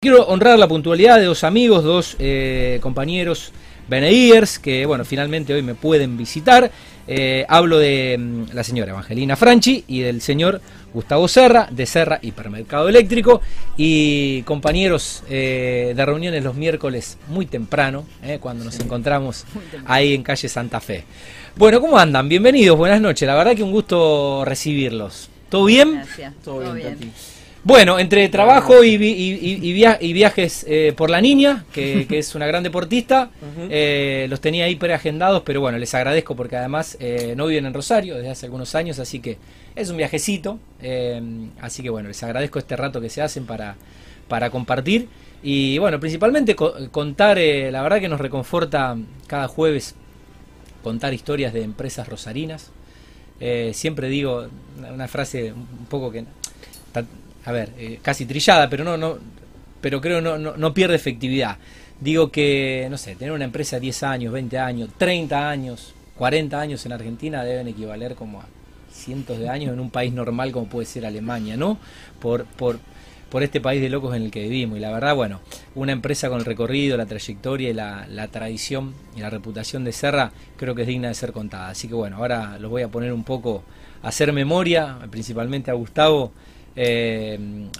Quiero 0.00 0.28
honrar 0.28 0.56
la 0.60 0.68
puntualidad 0.68 1.18
de 1.18 1.24
dos 1.24 1.42
amigos, 1.42 1.82
dos 1.82 2.14
eh, 2.20 2.78
compañeros 2.80 3.50
Beneiers, 3.88 4.60
que 4.60 4.86
bueno, 4.86 5.04
finalmente 5.04 5.52
hoy 5.52 5.62
me 5.62 5.74
pueden 5.74 6.16
visitar. 6.16 6.70
Eh, 7.08 7.44
hablo 7.48 7.80
de 7.80 8.16
mm, 8.16 8.54
la 8.54 8.62
señora 8.62 8.92
Evangelina 8.92 9.34
Franchi 9.34 9.82
y 9.88 9.98
del 10.02 10.20
señor 10.20 10.60
Gustavo 10.94 11.26
Serra, 11.26 11.66
de 11.72 11.84
Serra 11.84 12.20
Hipermercado 12.22 12.88
Eléctrico, 12.88 13.42
y 13.76 14.42
compañeros 14.42 15.24
eh, 15.28 15.94
de 15.96 16.06
reuniones 16.06 16.44
los 16.44 16.54
miércoles 16.54 17.18
muy 17.26 17.46
temprano, 17.46 18.04
cuando 18.38 18.64
nos 18.64 18.78
encontramos 18.78 19.46
ahí 19.84 20.14
en 20.14 20.22
calle 20.22 20.48
Santa 20.48 20.78
Fe. 20.80 21.02
Bueno, 21.56 21.80
¿cómo 21.80 21.98
andan? 21.98 22.28
Bienvenidos, 22.28 22.78
buenas 22.78 23.00
noches. 23.00 23.26
La 23.26 23.34
verdad 23.34 23.56
que 23.56 23.64
un 23.64 23.72
gusto 23.72 24.44
recibirlos. 24.44 25.28
¿Todo 25.48 25.64
bien? 25.64 25.94
Gracias. 25.94 26.34
Todo, 26.44 26.72
bien. 26.72 27.12
Bueno, 27.64 27.98
entre 27.98 28.28
trabajo 28.28 28.84
y, 28.84 28.96
viajes 28.96 30.64
eh, 30.68 30.92
por 30.96 31.10
la 31.10 31.20
niña, 31.20 31.64
que, 31.72 32.06
es 32.10 32.34
una 32.34 32.46
gran 32.46 32.62
deportista, 32.62 33.30
eh, 33.68 34.26
los 34.30 34.40
tenía 34.40 34.66
ahí 34.66 34.76
preagendados, 34.76 35.42
pero 35.44 35.60
bueno, 35.60 35.76
les 35.76 35.92
agradezco 35.94 36.36
porque 36.36 36.56
además 36.56 36.96
eh, 37.00 37.34
no 37.36 37.46
viven 37.46 37.66
en 37.66 37.74
Rosario 37.74 38.14
desde 38.14 38.30
hace 38.30 38.46
algunos 38.46 38.74
años, 38.74 38.98
así 39.00 39.18
que 39.18 39.38
es 39.74 39.90
un 39.90 39.96
viajecito. 39.96 40.58
así 41.60 41.82
que 41.82 41.90
bueno, 41.90 42.08
les 42.08 42.22
agradezco 42.22 42.58
este 42.58 42.76
rato 42.76 43.00
que 43.00 43.10
se 43.10 43.22
hacen 43.22 43.44
para, 43.44 43.76
para 44.28 44.50
compartir. 44.50 45.08
Y 45.42 45.78
bueno, 45.78 46.00
principalmente 46.00 46.54
contar, 46.56 47.38
la 47.38 47.82
verdad 47.82 48.00
que 48.00 48.08
nos 48.08 48.20
reconforta 48.20 48.96
cada 49.26 49.48
jueves 49.48 49.94
contar 50.82 51.12
historias 51.12 51.52
de 51.52 51.62
empresas 51.64 52.08
rosarinas. 52.08 52.70
siempre 53.72 54.08
digo 54.08 54.46
una 54.94 55.08
frase 55.08 55.52
un 55.52 55.86
poco 55.86 56.12
que 56.12 56.24
a 57.44 57.52
ver, 57.52 57.72
eh, 57.78 57.98
casi 58.02 58.26
trillada, 58.26 58.68
pero 58.68 58.84
no, 58.84 58.96
no, 58.96 59.18
pero 59.80 60.00
creo 60.00 60.20
no, 60.20 60.38
no, 60.38 60.56
no 60.56 60.74
pierde 60.74 60.96
efectividad. 60.96 61.58
Digo 62.00 62.30
que, 62.30 62.86
no 62.90 62.98
sé, 62.98 63.16
tener 63.16 63.32
una 63.32 63.44
empresa 63.44 63.76
de 63.76 63.80
10 63.80 64.02
años, 64.04 64.32
20 64.32 64.58
años, 64.58 64.90
30 64.98 65.48
años, 65.48 65.94
40 66.16 66.60
años 66.60 66.86
en 66.86 66.92
Argentina 66.92 67.44
deben 67.44 67.68
equivaler 67.68 68.14
como 68.14 68.40
a 68.40 68.46
cientos 68.92 69.38
de 69.38 69.48
años 69.48 69.72
en 69.72 69.80
un 69.80 69.90
país 69.90 70.12
normal 70.12 70.52
como 70.52 70.66
puede 70.68 70.86
ser 70.86 71.06
Alemania, 71.06 71.56
¿no? 71.56 71.78
Por, 72.20 72.44
por, 72.44 72.78
por 73.30 73.42
este 73.42 73.60
país 73.60 73.80
de 73.80 73.88
locos 73.88 74.14
en 74.14 74.22
el 74.22 74.30
que 74.30 74.42
vivimos. 74.42 74.78
Y 74.78 74.80
la 74.80 74.90
verdad, 74.90 75.14
bueno, 75.14 75.40
una 75.74 75.92
empresa 75.92 76.28
con 76.28 76.38
el 76.38 76.44
recorrido, 76.44 76.96
la 76.96 77.06
trayectoria 77.06 77.70
y 77.70 77.74
la, 77.74 78.06
la, 78.08 78.28
tradición 78.28 78.94
y 79.16 79.20
la 79.20 79.30
reputación 79.30 79.84
de 79.84 79.92
Serra 79.92 80.32
creo 80.56 80.74
que 80.74 80.82
es 80.82 80.88
digna 80.88 81.08
de 81.08 81.14
ser 81.14 81.32
contada. 81.32 81.68
Así 81.68 81.88
que 81.88 81.94
bueno, 81.94 82.16
ahora 82.16 82.58
los 82.58 82.70
voy 82.70 82.82
a 82.82 82.88
poner 82.88 83.12
un 83.12 83.24
poco 83.24 83.62
a 84.02 84.08
hacer 84.08 84.32
memoria, 84.32 84.98
principalmente 85.10 85.70
a 85.70 85.74
Gustavo, 85.74 86.32
eh, 86.80 87.36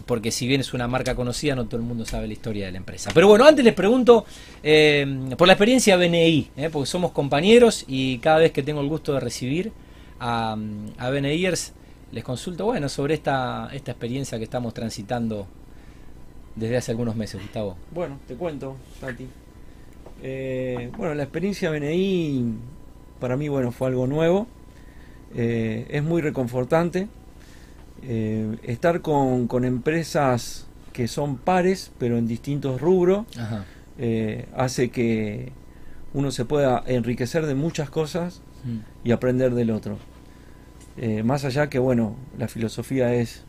porque 0.07 0.33
si 0.33 0.49
bien 0.49 0.61
es 0.61 0.75
una 0.75 0.89
marca 0.89 1.15
conocida, 1.15 1.55
no 1.55 1.67
todo 1.67 1.77
el 1.77 1.87
mundo 1.87 2.05
sabe 2.05 2.27
la 2.27 2.33
historia 2.33 2.67
de 2.67 2.73
la 2.73 2.79
empresa. 2.79 3.13
Pero 3.15 3.29
bueno, 3.29 3.45
antes 3.45 3.65
les 3.65 3.73
pregunto 3.73 4.27
eh, 4.61 5.31
por 5.39 5.47
la 5.47 5.53
experiencia 5.53 5.97
BNI, 5.97 6.51
eh, 6.57 6.69
porque 6.73 6.87
somos 6.87 7.13
compañeros 7.13 7.85
y 7.87 8.19
cada 8.19 8.39
vez 8.39 8.51
que 8.51 8.65
tengo 8.65 8.81
el 8.81 8.89
gusto 8.89 9.13
de 9.13 9.21
recibir 9.21 9.71
a, 10.19 10.57
a 10.99 11.11
BNIers, 11.11 11.75
les 12.11 12.25
consulto, 12.25 12.65
bueno, 12.65 12.89
sobre 12.89 13.15
esta, 13.15 13.71
esta 13.73 13.93
experiencia 13.93 14.37
que 14.37 14.43
estamos 14.43 14.75
transitando 14.75 15.47
desde 16.57 16.79
hace 16.79 16.91
algunos 16.91 17.15
meses, 17.15 17.41
Gustavo. 17.41 17.77
Bueno, 17.93 18.19
te 18.27 18.35
cuento, 18.35 18.75
Tati. 19.01 19.29
bueno, 20.97 21.15
la 21.15 21.23
experiencia 21.23 21.71
BNI 21.71 22.53
para 23.21 23.37
mí, 23.37 23.49
bueno, 23.49 23.71
fue 23.71 23.87
algo 23.87 24.09
nuevo. 24.09 24.49
es 25.37 26.03
muy 26.03 26.21
reconfortante 26.21 27.07
eh, 28.03 28.57
estar 28.63 29.01
con, 29.01 29.65
empresas 29.65 30.67
que 30.93 31.09
son 31.09 31.37
pares, 31.37 31.93
pero 31.99 32.19
en 32.19 32.27
distintos 32.27 32.81
rubros, 32.81 33.27
eh, 33.99 34.47
hace 34.57 34.91
que 34.91 35.53
uno 36.15 36.31
se 36.31 36.45
pueda 36.45 36.83
enriquecer 36.87 37.47
de 37.47 37.55
muchas 37.55 37.91
cosas 37.91 38.41
mm. 38.65 39.09
y 39.09 39.13
aprender 39.13 39.55
del 39.55 39.71
otro. 39.71 39.99
Eh, 40.97 41.23
más 41.23 41.45
allá 41.45 41.69
que, 41.69 41.79
bueno, 41.79 42.17
la 42.39 42.49
filosofía 42.49 43.15
es 43.15 43.45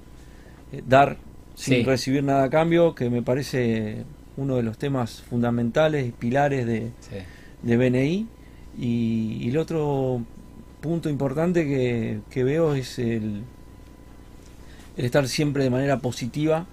dar 0.87 1.17
sin 1.55 1.85
recibir 1.85 2.23
nada 2.23 2.43
a 2.43 2.49
cambio, 2.49 2.95
que 2.95 3.09
me 3.09 3.21
parece 3.21 4.05
uno 4.37 4.55
de 4.55 4.63
los 4.63 4.77
temas 4.77 5.21
fundamentales 5.21 6.07
y 6.07 6.11
pilares 6.11 6.65
de, 6.65 6.91
de 7.63 7.77
BNI. 7.77 8.27
Y, 8.77 9.49
el 9.49 9.57
otro 9.57 10.23
punto 10.79 11.09
importante 11.09 12.21
que 12.29 12.43
veo 12.43 12.75
es 12.75 12.99
el, 12.99 13.43
el 14.99 15.05
estar 15.05 15.25
siempre 15.29 15.63
de 15.63 15.69
manera 15.69 15.99
positiva, 15.99 16.65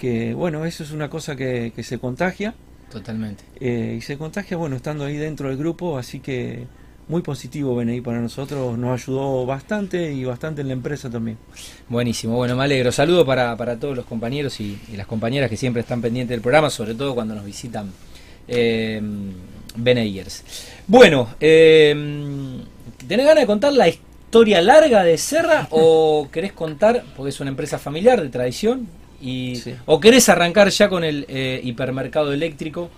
que 0.00 0.32
bueno, 0.32 0.64
eso 0.64 0.82
es 0.82 0.90
una 0.90 1.10
cosa 1.10 1.36
que, 1.36 1.70
se 1.82 1.98
contagia. 1.98 2.54
Totalmente. 2.90 3.44
Eh, 3.60 3.96
y 3.98 4.00
se 4.00 4.16
contagia, 4.16 4.56
bueno, 4.56 4.74
estando 4.74 5.04
ahí 5.04 5.18
dentro 5.18 5.50
del 5.50 5.58
grupo, 5.58 5.98
así 5.98 6.20
que 6.20 6.66
muy 7.08 7.20
positivo 7.20 7.74
BNI 7.74 8.00
para 8.00 8.20
nosotros, 8.20 8.78
nos 8.78 9.02
ayudó 9.02 9.44
bastante 9.44 10.14
y 10.14 10.24
bastante 10.24 10.62
en 10.62 10.68
la 10.68 10.72
empresa 10.72 11.10
también. 11.10 11.36
Buenísimo, 11.90 12.36
bueno, 12.36 12.56
me 12.56 12.64
alegro. 12.64 12.90
Saludo 12.90 13.26
para, 13.26 13.54
para 13.54 13.78
todos 13.78 13.94
los 13.94 14.06
compañeros 14.06 14.58
y, 14.58 14.78
las 14.96 15.06
compañeras 15.06 15.50
que 15.50 15.58
siempre 15.58 15.82
están 15.82 16.00
pendientes 16.00 16.30
del 16.30 16.40
programa, 16.40 16.70
sobre 16.70 16.94
todo 16.94 17.14
cuando 17.14 17.34
nos 17.34 17.44
visitan 17.44 17.92
eh, 18.48 19.02
Bueno, 20.86 21.28
eh, 21.38 22.62
¿tenés 23.06 23.26
ganas 23.26 23.42
de 23.42 23.46
contar 23.46 23.74
la 23.74 23.88
historia? 23.88 24.09
Historia 24.30 24.62
larga 24.62 25.02
de 25.02 25.18
Serra 25.18 25.66
o 25.70 26.28
querés 26.30 26.52
contar, 26.52 27.02
porque 27.16 27.30
es 27.30 27.40
una 27.40 27.50
empresa 27.50 27.80
familiar 27.80 28.22
de 28.22 28.28
tradición, 28.28 28.86
y, 29.20 29.60
o 29.86 29.98
querés 29.98 30.28
arrancar 30.28 30.68
ya 30.68 30.88
con 30.88 31.02
el 31.02 31.26
eh, 31.28 31.60
hipermercado 31.64 32.32
eléctrico, 32.32 32.90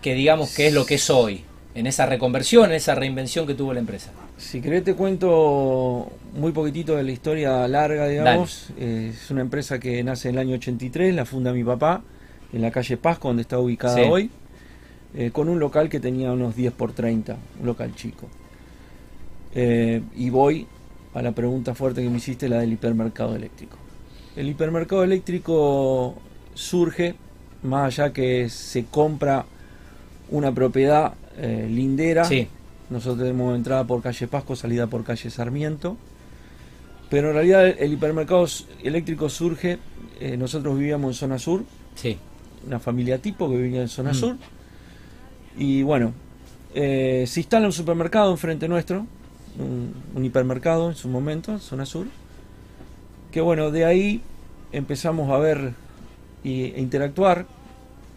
que 0.00 0.14
digamos 0.14 0.54
que 0.54 0.68
es 0.68 0.72
lo 0.72 0.86
que 0.86 0.94
es 0.94 1.10
hoy, 1.10 1.44
en 1.74 1.86
esa 1.86 2.06
reconversión, 2.06 2.70
en 2.70 2.76
esa 2.76 2.94
reinvención 2.94 3.46
que 3.46 3.52
tuvo 3.52 3.74
la 3.74 3.80
empresa? 3.80 4.10
Si 4.38 4.62
querés 4.62 4.84
te 4.84 4.94
cuento 4.94 6.10
muy 6.34 6.52
poquitito 6.52 6.96
de 6.96 7.02
la 7.02 7.12
historia 7.12 7.68
larga, 7.68 8.08
digamos. 8.08 8.70
Eh, 8.78 9.12
es 9.12 9.30
una 9.30 9.42
empresa 9.42 9.78
que 9.78 10.02
nace 10.02 10.30
en 10.30 10.36
el 10.36 10.40
año 10.40 10.54
83, 10.54 11.14
la 11.14 11.26
funda 11.26 11.52
mi 11.52 11.62
papá, 11.62 12.04
en 12.54 12.62
la 12.62 12.70
calle 12.70 12.96
Pasco, 12.96 13.28
donde 13.28 13.42
está 13.42 13.58
ubicada 13.58 14.00
hoy, 14.08 14.30
eh, 15.14 15.30
con 15.30 15.50
un 15.50 15.60
local 15.60 15.90
que 15.90 16.00
tenía 16.00 16.32
unos 16.32 16.56
10 16.56 16.72
por 16.72 16.94
30, 16.94 17.36
un 17.60 17.66
local 17.66 17.94
chico. 17.94 18.30
Eh, 19.54 20.02
y 20.16 20.30
voy 20.30 20.66
a 21.14 21.22
la 21.22 21.32
pregunta 21.32 21.74
fuerte 21.74 22.02
que 22.02 22.08
me 22.08 22.16
hiciste, 22.16 22.48
la 22.48 22.60
del 22.60 22.72
hipermercado 22.72 23.36
eléctrico. 23.36 23.76
El 24.34 24.48
hipermercado 24.48 25.04
eléctrico 25.04 26.14
surge 26.54 27.14
más 27.62 27.98
allá 27.98 28.12
que 28.12 28.48
se 28.48 28.86
compra 28.86 29.44
una 30.30 30.52
propiedad 30.52 31.14
eh, 31.36 31.68
lindera. 31.70 32.28
Nosotros 32.88 33.18
tenemos 33.18 33.56
entrada 33.56 33.84
por 33.84 34.02
calle 34.02 34.26
Pasco, 34.26 34.56
salida 34.56 34.86
por 34.86 35.04
calle 35.04 35.30
Sarmiento. 35.30 35.96
Pero 37.10 37.28
en 37.28 37.34
realidad 37.34 37.66
el, 37.66 37.92
hipermercado 37.92 38.46
eléctrico 38.82 39.28
surge, 39.28 39.78
eh, 40.18 40.36
nosotros 40.38 40.78
vivíamos 40.78 41.10
en 41.10 41.14
zona 41.14 41.38
sur, 41.38 41.62
sí. 41.94 42.16
una 42.66 42.80
familia 42.80 43.18
tipo 43.18 43.50
que 43.50 43.56
vivía 43.56 43.82
en 43.82 43.88
zona 43.88 44.12
mm. 44.12 44.14
sur. 44.14 44.36
Y 45.58 45.82
bueno, 45.82 46.14
se 46.72 47.30
instala 47.36 47.66
un 47.66 47.72
supermercado 47.72 48.30
enfrente 48.30 48.66
nuestro, 48.66 49.06
un, 49.58 50.24
hipermercado 50.24 50.90
en 50.90 50.96
su 50.96 51.08
momento, 51.08 51.58
zona 51.58 51.86
sur, 51.86 52.06
que 53.30 53.40
bueno, 53.40 53.70
de 53.70 53.84
ahí 53.84 54.22
empezamos 54.72 55.30
a 55.30 55.38
ver 55.38 55.74
e 56.44 56.74
interactuar, 56.76 57.46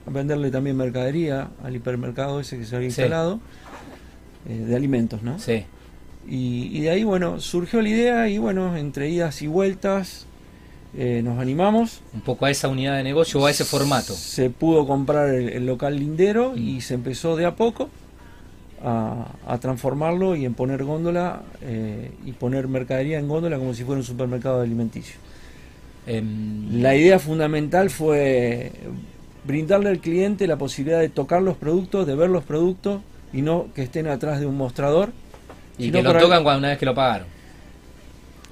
a 0.08 0.10
venderle 0.10 0.52
también 0.52 0.78
mercadería 0.78 1.50
al 1.64 1.76
hipermercado 1.76 2.40
ese 2.40 2.58
que 2.58 2.66
se 2.66 2.76
había 2.76 2.88
instalado, 2.88 3.40
eh, 4.48 4.58
de 4.58 4.76
alimentos, 4.76 5.24
¿no? 5.24 5.40
Sí. 5.40 5.66
Y, 6.28 6.82
de 6.82 6.90
ahí, 6.90 7.04
bueno, 7.04 7.40
surgió 7.40 7.82
la 7.82 7.90
idea 7.90 8.30
y 8.30 8.40
bueno, 8.40 8.76
entre 8.78 9.10
idas 9.10 9.44
y 9.44 9.48
vueltas 9.48 10.26
eh, 10.98 11.22
nos 11.24 11.40
animamos. 11.40 12.02
Un 12.14 12.22
poco 12.22 12.46
a 12.46 12.52
esa 12.52 12.68
unidad 12.68 12.98
de 12.98 13.04
negocio 13.04 13.40
o 13.40 13.46
a 13.46 13.52
ese 13.52 13.64
formato. 13.64 14.14
Se 14.14 14.50
pudo 14.50 14.88
comprar 14.88 15.30
el, 15.30 15.66
local 15.68 15.98
lindero 15.98 16.56
y 16.56 16.78
mm. 16.78 16.82
se 16.82 16.94
empezó 16.96 17.36
de 17.36 17.46
a 17.46 17.56
poco 17.56 17.90
a, 18.86 19.58
transformarlo 19.60 20.36
y 20.36 20.46
en 20.46 20.54
poner 20.54 20.84
góndola 20.84 21.42
eh, 21.62 22.12
y 22.24 22.32
poner 22.34 22.68
mercadería 22.68 23.18
en 23.18 23.28
góndola 23.28 23.58
como 23.58 23.74
si 23.74 23.84
fuera 23.84 24.00
un 24.00 24.06
supermercado 24.06 24.62
alimenticio. 24.62 25.16
Em, 26.06 26.82
la 26.82 26.96
idea 26.96 27.18
fundamental 27.18 27.90
fue 27.90 28.72
brindarle 29.44 29.90
al 29.90 30.00
cliente 30.00 30.46
la 30.46 30.58
posibilidad 30.58 31.00
de 31.00 31.10
tocar 31.10 31.42
los 31.42 31.58
productos, 31.58 32.06
de 32.06 32.16
ver 32.16 32.30
los 32.30 32.44
productos 32.44 33.02
y 33.34 33.42
no 33.42 33.68
que 33.74 33.82
estén 33.82 34.08
atrás 34.08 34.40
de 34.40 34.46
un 34.46 34.56
mostrador. 34.56 35.10
Y 35.78 35.92
que 35.92 36.04
lo 36.04 36.14
tocan 36.18 36.44
cuando 36.44 36.60
una 36.60 36.70
vez 36.70 36.78
que 36.78 36.86
lo 36.86 36.94
pagaron. 36.94 37.28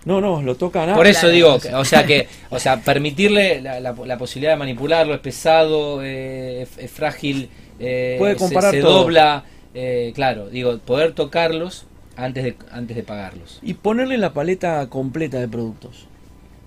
No, 0.06 0.20
no, 0.20 0.42
lo 0.42 0.56
tocan. 0.56 0.94
Por 0.96 1.08
eso 1.08 1.30
digo, 1.30 1.60
o 1.76 1.86
sea 1.86 2.06
que, 2.06 2.28
o 2.50 2.60
sea, 2.60 2.82
permitirle 2.82 3.62
la, 3.62 4.18
posibilidad 4.18 4.54
de 4.54 4.58
manipularlo 4.58 5.14
es 5.14 5.22
pesado, 5.22 6.04
eh, 6.04 6.68
es, 6.78 6.92
frágil, 6.92 7.50
eh, 7.80 8.16
puede 8.20 8.36
comparar 8.36 8.72
se, 8.72 8.80
dobla. 8.82 9.46
Eh, 9.74 10.12
claro, 10.16 10.50
digo, 10.50 10.78
poder 10.80 11.14
tocarlos 11.14 11.86
antes 12.16 12.44
de, 12.44 12.56
antes 12.72 12.96
de 12.96 13.04
pagarlos. 13.04 13.60
Y 13.64 13.74
ponerle 13.76 14.18
la 14.18 14.34
paleta 14.34 14.88
completa 14.90 15.40
de 15.40 15.48
productos. 15.48 16.08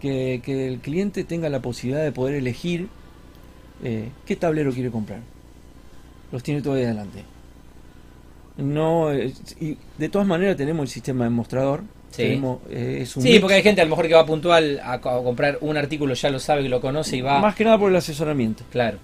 Que, 0.01 0.41
el 0.69 0.79
cliente 0.81 1.25
tenga 1.25 1.49
la 1.49 1.61
posibilidad 1.61 2.05
de 2.05 2.13
poder 2.13 2.37
elegir 2.37 2.89
eh, 3.83 4.09
¿qué 4.25 4.37
tablero 4.37 4.73
quiere 4.73 4.91
comprar? 4.91 5.21
Los 6.33 6.43
tiene 6.43 6.63
todo 6.63 6.75
ahí 6.75 6.85
adelante. 6.85 7.25
No, 8.57 9.13
eh, 9.13 9.33
y 9.61 9.77
de 9.99 10.09
todas 10.09 10.27
maneras 10.27 10.57
tenemos 10.57 10.83
el 10.85 10.89
sistema 10.89 11.25
de 11.25 11.31
mostrador. 11.31 11.83
Sí. 12.11 12.23
Tenemos, 12.23 12.61
eh, 12.71 13.01
es 13.03 13.15
un 13.17 13.23
Sí, 13.23 13.29
mix. 13.31 13.41
porque 13.41 13.55
hay 13.57 13.63
gente 13.63 13.81
a 13.83 13.85
lo 13.85 13.91
mejor 13.91 14.09
que 14.09 14.15
va 14.15 14.25
puntual 14.25 14.81
a, 14.83 15.01
co- 15.01 15.11
a 15.11 15.23
comprar 15.23 15.59
un 15.61 15.77
artículo, 15.77 16.15
ya 16.15 16.31
lo 16.31 16.39
sabe, 16.39 16.63
que 16.63 16.69
lo 16.71 16.81
conoce 16.81 17.17
y 17.17 17.21
va. 17.21 17.41
Más 17.41 17.55
que 17.55 17.65
nada 17.65 17.79
por 17.79 17.91
el 17.91 17.97
asesoramiento. 17.97 18.65
Claro. 18.71 18.99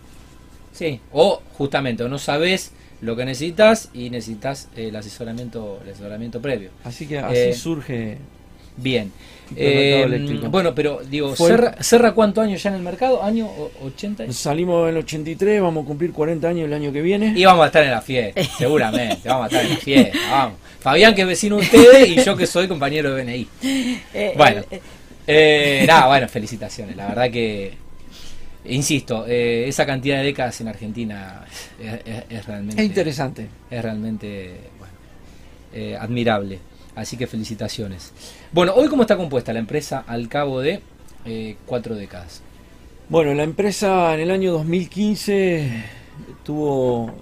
Sí. 0.72 1.00
O 1.12 1.43
justamente, 1.58 2.02
o 2.04 2.08
no 2.08 2.19
sabes 2.19 2.72
lo 3.02 3.14
que 3.16 3.25
necesitas 3.26 3.90
y 3.93 4.08
necesitas 4.10 4.69
eh, 4.76 4.88
el 4.88 4.96
asesoramiento, 4.96 5.81
el 5.84 5.90
asesoramiento 5.93 6.40
previo. 6.40 6.70
Así 6.84 7.06
que 7.06 7.19
así 7.19 7.37
Eh, 7.37 7.52
surge. 7.54 8.16
Bien. 8.75 9.12
Eh, 9.54 10.40
bueno, 10.49 10.75
pero 10.75 11.00
digo, 11.08 11.34
Fue- 11.37 11.50
Serra, 11.50 11.76
Serra 11.82 12.12
cuánto 12.14 12.40
años 12.40 12.62
ya 12.62 12.70
en 12.70 12.76
el 12.76 12.82
mercado? 12.82 13.22
¿Año 13.22 13.46
o- 13.46 13.70
80? 13.84 14.32
Salimos 14.32 14.84
en 14.88 14.96
el 14.96 15.02
83, 15.02 15.60
vamos 15.60 15.84
a 15.84 15.87
cumplir 15.87 16.10
40 16.12 16.49
años 16.49 16.64
el 16.66 16.72
año 16.72 16.90
que 16.90 17.02
viene. 17.02 17.34
Y 17.37 17.44
vamos 17.44 17.64
a 17.64 17.66
estar 17.66 17.84
en 17.84 17.90
la 17.90 18.00
fiesta, 18.00 18.40
seguramente, 18.58 19.28
vamos 19.28 19.44
a 19.44 19.46
estar 19.49 19.64
en 19.64 19.70
la 19.72 19.76
fiesta, 19.76 20.19
vamos. 20.31 20.56
Fabián 20.81 21.14
que 21.14 21.20
es 21.20 21.26
vecino 21.26 21.56
de 21.56 21.62
ustedes 21.62 22.08
y 22.08 22.25
yo 22.25 22.34
que 22.34 22.46
soy 22.46 22.66
compañero 22.66 23.14
de 23.14 23.22
BNI. 23.25 23.49
Eh, 24.14 24.32
Bueno, 24.38 24.62
eh, 24.70 24.81
eh, 25.26 25.84
nada, 25.87 26.06
bueno, 26.06 26.28
felicitaciones, 26.28 26.96
la 26.96 27.08
verdad 27.08 27.31
que, 27.31 27.75
insisto, 28.64 29.25
eh, 29.26 29.67
esa 29.69 29.85
cantidad 29.87 30.19
de 30.19 30.25
décadas 30.25 30.61
en 30.61 30.69
Argentina 30.69 31.44
es, 31.81 31.93
es- 32.05 32.25
es 32.29 32.47
realmente... 32.47 32.81
Es 32.82 32.88
interesante. 32.88 33.49
es 33.70 33.82
realmente 33.82 34.56
bueno, 34.79 34.94
eh, 35.73 35.97
admirable. 35.99 36.59
Así 36.94 37.17
que 37.17 37.26
felicitaciones. 37.26 38.12
Bueno, 38.53 38.75
hoy 38.75 38.88
cómo 38.88 39.03
está 39.03 39.17
compuesta 39.17 39.53
la 39.53 39.59
empresa 39.61 40.05
al 40.06 40.29
cabo 40.29 40.61
de 40.61 40.81
eh, 41.25 41.56
cuatro 41.67 41.94
décadas. 41.94 42.43
Bueno, 43.09 43.32
la 43.35 43.43
empresa 43.44 44.14
en 44.14 44.20
el 44.20 44.31
año 44.31 44.53
2015 44.53 45.70
tuvo 46.44 47.12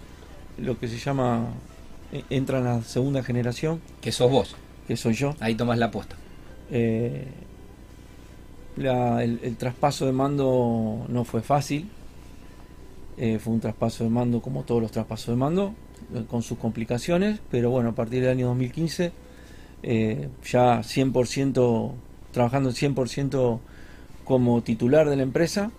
lo 0.59 0.79
que 0.79 0.89
se 0.89 0.99
llama, 0.99 1.47
entra 2.29 2.59
en 2.59 2.65
la 2.65 2.83
segunda 2.83 3.23
generación, 3.23 3.81
Que 4.01 4.13
sos 4.13 4.31
vos. 4.31 4.57
que 4.89 4.97
soy 4.97 5.15
yo. 5.15 5.35
Ahí 5.41 5.55
tomás 5.55 5.79
la 5.79 5.91
posta. 5.91 6.17
Eh, 6.73 7.25
el, 8.81 9.57
traspaso 9.57 10.07
de 10.07 10.13
mando 10.13 11.05
no 11.09 11.25
fue 11.25 11.43
fácil. 11.43 11.89
Eh, 13.17 13.39
fue 13.39 13.53
un 13.53 13.61
traspaso 13.61 14.05
de 14.05 14.11
mando 14.11 14.41
como 14.41 14.63
todos 14.63 14.81
los 14.81 14.91
traspasos 14.91 15.35
de 15.35 15.37
mando, 15.37 15.75
eh, 16.15 16.25
con 16.29 16.43
sus 16.43 16.59
complicaciones, 16.59 17.41
pero 17.51 17.71
bueno, 17.71 17.91
a 17.91 17.95
partir 17.95 18.23
del 18.23 18.31
año 18.31 18.47
2015 18.49 19.13
eh, 19.83 20.29
ya 20.45 20.81
100%, 20.81 21.93
trabajando 22.33 22.71
100% 22.71 23.61
como 24.25 24.63
titular 24.63 25.09
de 25.09 25.17
la 25.17 25.23
empresa, 25.23 25.71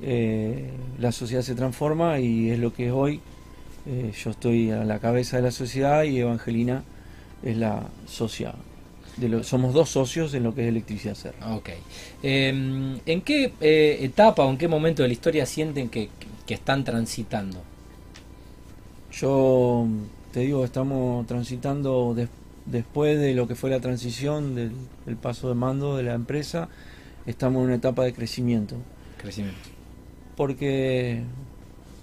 eh, 0.00 0.70
la 0.98 1.12
sociedad 1.12 1.42
se 1.42 1.54
transforma 1.54 2.20
y 2.20 2.50
es 2.50 2.58
lo 2.58 2.72
que 2.72 2.86
es 2.86 2.92
hoy. 2.92 3.20
Yo 4.22 4.30
estoy 4.30 4.70
a 4.70 4.84
la 4.84 4.98
cabeza 4.98 5.38
de 5.38 5.44
la 5.44 5.50
sociedad 5.50 6.02
y 6.02 6.18
Evangelina 6.18 6.84
es 7.42 7.56
la 7.56 7.86
socia. 8.06 8.52
De 9.20 9.28
lo- 9.28 9.42
somos 9.42 9.74
dos 9.74 9.88
socios 9.90 10.32
en 10.34 10.42
lo 10.44 10.54
que 10.54 10.62
es 10.62 10.68
Electricidad 10.68 11.14
Serra. 11.14 11.54
Ok. 11.56 11.70
Eh, 12.22 12.98
¿En 13.06 13.20
qué 13.22 13.52
eh, 13.60 13.98
etapa 14.02 14.44
o 14.44 14.50
en 14.50 14.58
qué 14.58 14.68
momento 14.68 15.02
de 15.02 15.08
la 15.08 15.12
historia 15.14 15.44
sienten 15.46 15.88
que, 15.88 16.08
que 16.46 16.54
están 16.54 16.84
transitando? 16.84 17.58
Yo 19.12 19.86
te 20.32 20.40
digo, 20.40 20.64
estamos 20.64 21.26
transitando 21.26 22.14
des- 22.14 22.28
después 22.66 23.18
de 23.18 23.34
lo 23.34 23.48
que 23.48 23.54
fue 23.54 23.70
la 23.70 23.80
transición 23.80 24.54
del, 24.54 24.72
del 25.06 25.16
paso 25.16 25.48
de 25.48 25.54
mando 25.54 25.96
de 25.96 26.02
la 26.04 26.14
empresa, 26.14 26.68
estamos 27.26 27.60
en 27.60 27.66
una 27.66 27.74
etapa 27.76 28.04
de 28.04 28.12
crecimiento. 28.12 28.76
Crecimiento. 29.20 29.58
Porque, 30.36 31.22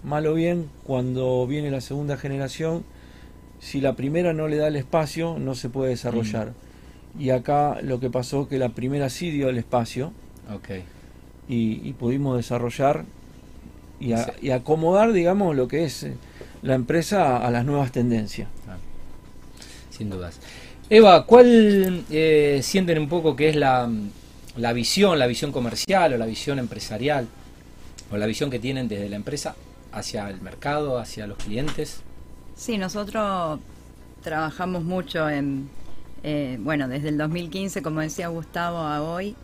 mal 0.03 0.25
o 0.27 0.33
bien, 0.33 0.67
cuando 0.83 1.45
viene 1.47 1.71
la 1.71 1.79
segunda 1.81 2.17
generación, 2.17 2.83
si 3.59 3.79
la 3.79 3.95
primera 3.95 4.33
no 4.33 4.47
le 4.47 4.57
da 4.57 4.67
el 4.67 4.75
espacio, 4.75 5.37
no 5.39 5.55
se 5.55 5.69
puede 5.69 5.91
desarrollar. 5.91 6.53
Y 7.17 7.29
acá 7.29 7.79
lo 7.81 7.99
que 7.99 8.09
pasó 8.09 8.47
que 8.47 8.57
la 8.59 8.69
primera 8.69 9.09
sí 9.09 9.31
dio 9.31 9.49
el 9.49 9.57
espacio 9.57 10.11
Ok. 10.53 10.69
y, 11.47 11.87
y 11.87 11.93
pudimos 11.93 12.35
desarrollar 12.37 13.05
y, 13.99 14.11
a- 14.13 14.25
Sí. 14.25 14.31
y 14.41 14.49
acomodar, 14.51 15.13
digamos, 15.13 15.55
lo 15.55 15.67
que 15.67 15.85
es 15.85 16.03
eh, 16.03 16.13
la 16.61 16.75
empresa 16.75 17.37
a, 17.37 17.47
a 17.47 17.51
las 17.51 17.63
nuevas 17.65 17.91
tendencias. 17.91 18.49
Ah, 18.67 18.75
sin 19.89 20.09
dudas. 20.09 20.39
Eva, 20.89 21.25
¿cuál 21.25 22.03
eh, 22.11 22.59
sienten 22.61 22.99
un 22.99 23.07
poco 23.07 23.35
que 23.35 23.49
es 23.49 23.55
la, 23.55 23.89
la 24.57 24.73
visión, 24.73 25.17
la 25.17 25.25
visión 25.27 25.51
comercial 25.51 26.13
o 26.13 26.17
la 26.17 26.25
visión 26.25 26.59
empresarial 26.59 27.27
o 28.11 28.17
la 28.17 28.25
visión 28.25 28.49
que 28.51 28.59
tienen 28.59 28.87
desde 28.87 29.09
la 29.09 29.15
empresa 29.15 29.55
hacia 29.93 30.29
el 30.29 30.41
mercado, 30.41 30.99
hacia 30.99 31.25
los 31.27 31.37
clientes? 31.37 32.01
sí, 32.57 32.77
nosotros 32.77 33.59
trabajamos 34.23 34.83
mucho 34.83 35.29
en, 35.29 35.69
eh, 36.27 36.57
bueno, 36.59 36.87
desde 36.87 37.09
el 37.09 37.19
2015, 37.19 37.83
como 37.83 38.01
decía 38.01 38.29
Gustavo, 38.29 38.79
a 38.79 39.03
hoy, 39.03 39.35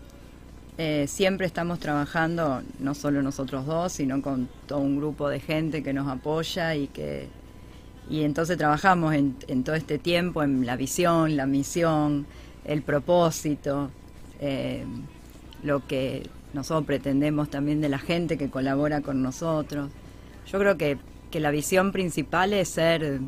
eh, 0.79 1.05
siempre 1.07 1.45
estamos 1.45 1.79
trabajando, 1.79 2.63
no 2.79 2.95
solo 2.95 3.21
nosotros 3.21 3.67
dos, 3.67 3.91
sino 3.91 4.19
con 4.23 4.49
todo 4.65 4.79
un 4.79 4.97
grupo 4.97 5.29
de 5.29 5.39
gente 5.39 5.83
que 5.83 5.93
nos 5.93 6.07
apoya 6.07 6.73
y 6.73 6.87
que 6.87 7.27
y 8.09 8.23
entonces 8.23 8.57
trabajamos 8.57 9.13
en, 9.13 9.63
todo 9.63 9.75
este 9.75 9.99
tiempo 9.99 10.41
en 10.41 10.65
la 10.65 10.75
visión, 10.75 11.37
la 11.37 11.45
misión, 11.45 12.25
el 12.65 12.81
propósito, 12.81 13.91
eh, 14.39 14.83
lo 15.61 15.85
que 15.85 16.27
nosotros 16.53 16.87
pretendemos 16.87 17.51
también 17.51 17.79
de 17.79 17.89
la 17.89 17.99
gente 17.99 18.39
que 18.39 18.49
colabora 18.49 19.01
con 19.01 19.21
nosotros. 19.21 19.91
Yo 20.47 20.57
creo 20.57 20.77
que, 20.77 20.97
que 21.29 21.39
la 21.39 21.51
visión 21.51 21.91
principal 21.91 22.53
es 22.53 22.69
ser 22.69 23.19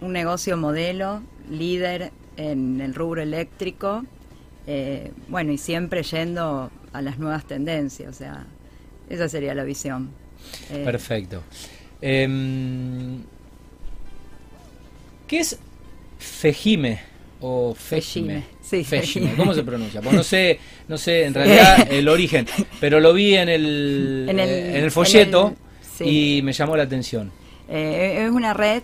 un 0.00 0.12
negocio 0.12 0.56
modelo, 0.56 1.22
líder 1.50 2.10
en 2.36 2.80
el 2.80 2.94
rubro 2.94 3.22
eléctrico, 3.22 4.04
eh, 4.66 5.12
bueno, 5.28 5.52
y 5.52 5.58
siempre 5.58 6.02
yendo 6.02 6.70
a 6.92 7.02
las 7.02 7.18
nuevas 7.18 7.44
tendencias, 7.46 8.08
o 8.10 8.12
sea, 8.16 8.46
esa 9.08 9.28
sería 9.28 9.54
la 9.54 9.64
visión. 9.64 10.10
Eh, 10.70 10.82
Perfecto. 10.84 11.42
Em, 12.00 13.22
¿Qué 15.26 15.40
es 15.40 15.58
Fejime 16.18 17.00
o 17.40 17.74
Fejime? 17.74 18.42
Fejime, 18.42 18.44
sí, 18.62 18.84
Fejime. 18.84 19.00
Fejime. 19.26 19.34
¿Cómo 19.36 19.54
se 19.54 19.62
pronuncia? 19.62 20.00
Pues 20.00 20.14
no 20.14 20.22
sé, 20.22 20.58
no 20.88 20.96
sé 20.98 21.24
en 21.24 21.34
realidad 21.34 21.86
el 21.92 22.08
origen, 22.08 22.46
pero 22.80 22.98
lo 23.00 23.12
vi 23.12 23.34
en 23.34 23.48
el, 23.48 24.26
En 24.30 24.38
el- 24.38 24.48
eh, 24.48 24.78
en 24.78 24.84
el 24.84 24.90
folleto 24.90 25.48
en 25.48 25.52
el- 25.52 25.86
sí. 26.08 26.38
y 26.38 26.42
me 26.42 26.52
llamó 26.52 26.76
la 26.76 26.84
atención. 26.84 27.30
Eh, 27.68 28.24
es 28.24 28.30
una 28.30 28.54
red 28.54 28.82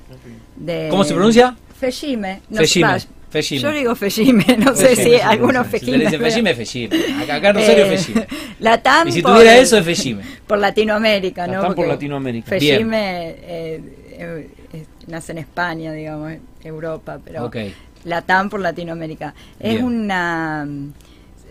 de... 0.56 0.88
¿Cómo 0.90 1.04
se 1.04 1.14
pronuncia? 1.14 1.56
Fejime. 1.84 2.40
No, 2.50 2.58
Fejime, 2.58 2.88
va, 2.88 2.98
Fejime. 3.30 3.60
Yo 3.62 3.70
digo 3.72 3.94
Fejime, 3.94 4.44
no 4.58 4.74
sé 4.76 4.94
si 4.96 5.14
algunos 5.16 5.66
pronuncia. 5.66 5.78
Si 5.80 5.84
Fejime. 5.86 5.98
le 5.98 6.04
dicen 6.04 6.20
Fejime, 6.20 6.54
Fejime. 6.54 7.22
Acá, 7.22 7.34
acá 7.36 7.48
en 7.50 7.54
Rosario 7.56 7.84
Eh, 7.86 7.98
Fejime. 7.98 8.26
La 8.60 8.82
TAM 8.82 9.08
Y 9.08 9.12
si 9.12 9.22
por- 9.22 9.32
tuviera 9.32 9.56
eso 9.58 9.78
es 9.78 9.84
Fejime. 9.84 10.22
Por 10.46 10.58
Latinoamérica, 10.58 11.46
La 11.46 11.54
¿no? 11.56 11.62
TAM 11.62 11.74
por 11.74 11.86
Latinoamérica. 11.88 12.48
Fejime 12.48 13.30
eh, 13.42 13.80
eh, 14.72 14.86
nace 15.06 15.32
en 15.32 15.38
España, 15.38 15.92
digamos, 15.92 16.32
Europa, 16.62 17.18
pero 17.24 17.44
Ok. 17.46 17.56
la 18.04 18.22
TAM 18.22 18.48
por 18.50 18.60
Latinoamérica. 18.60 19.34
Es 19.58 19.72
Bien. 19.74 19.84
una... 19.84 20.66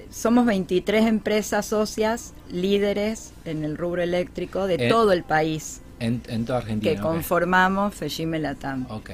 Somos 0.09 0.45
23 0.45 1.05
empresas 1.07 1.65
socias, 1.65 2.33
líderes 2.51 3.31
en 3.45 3.63
el 3.65 3.77
rubro 3.77 4.03
eléctrico 4.03 4.67
de 4.67 4.75
Eh, 4.75 4.87
todo 4.87 5.11
el 5.11 5.23
país, 5.23 5.81
En, 6.03 6.21
en 6.27 6.45
toda 6.45 6.59
Argentina. 6.59 6.93
que 6.95 6.99
conformamos 7.01 7.95
Fejime 7.95 8.39
Latam. 8.39 8.85
Ok. 8.89 9.11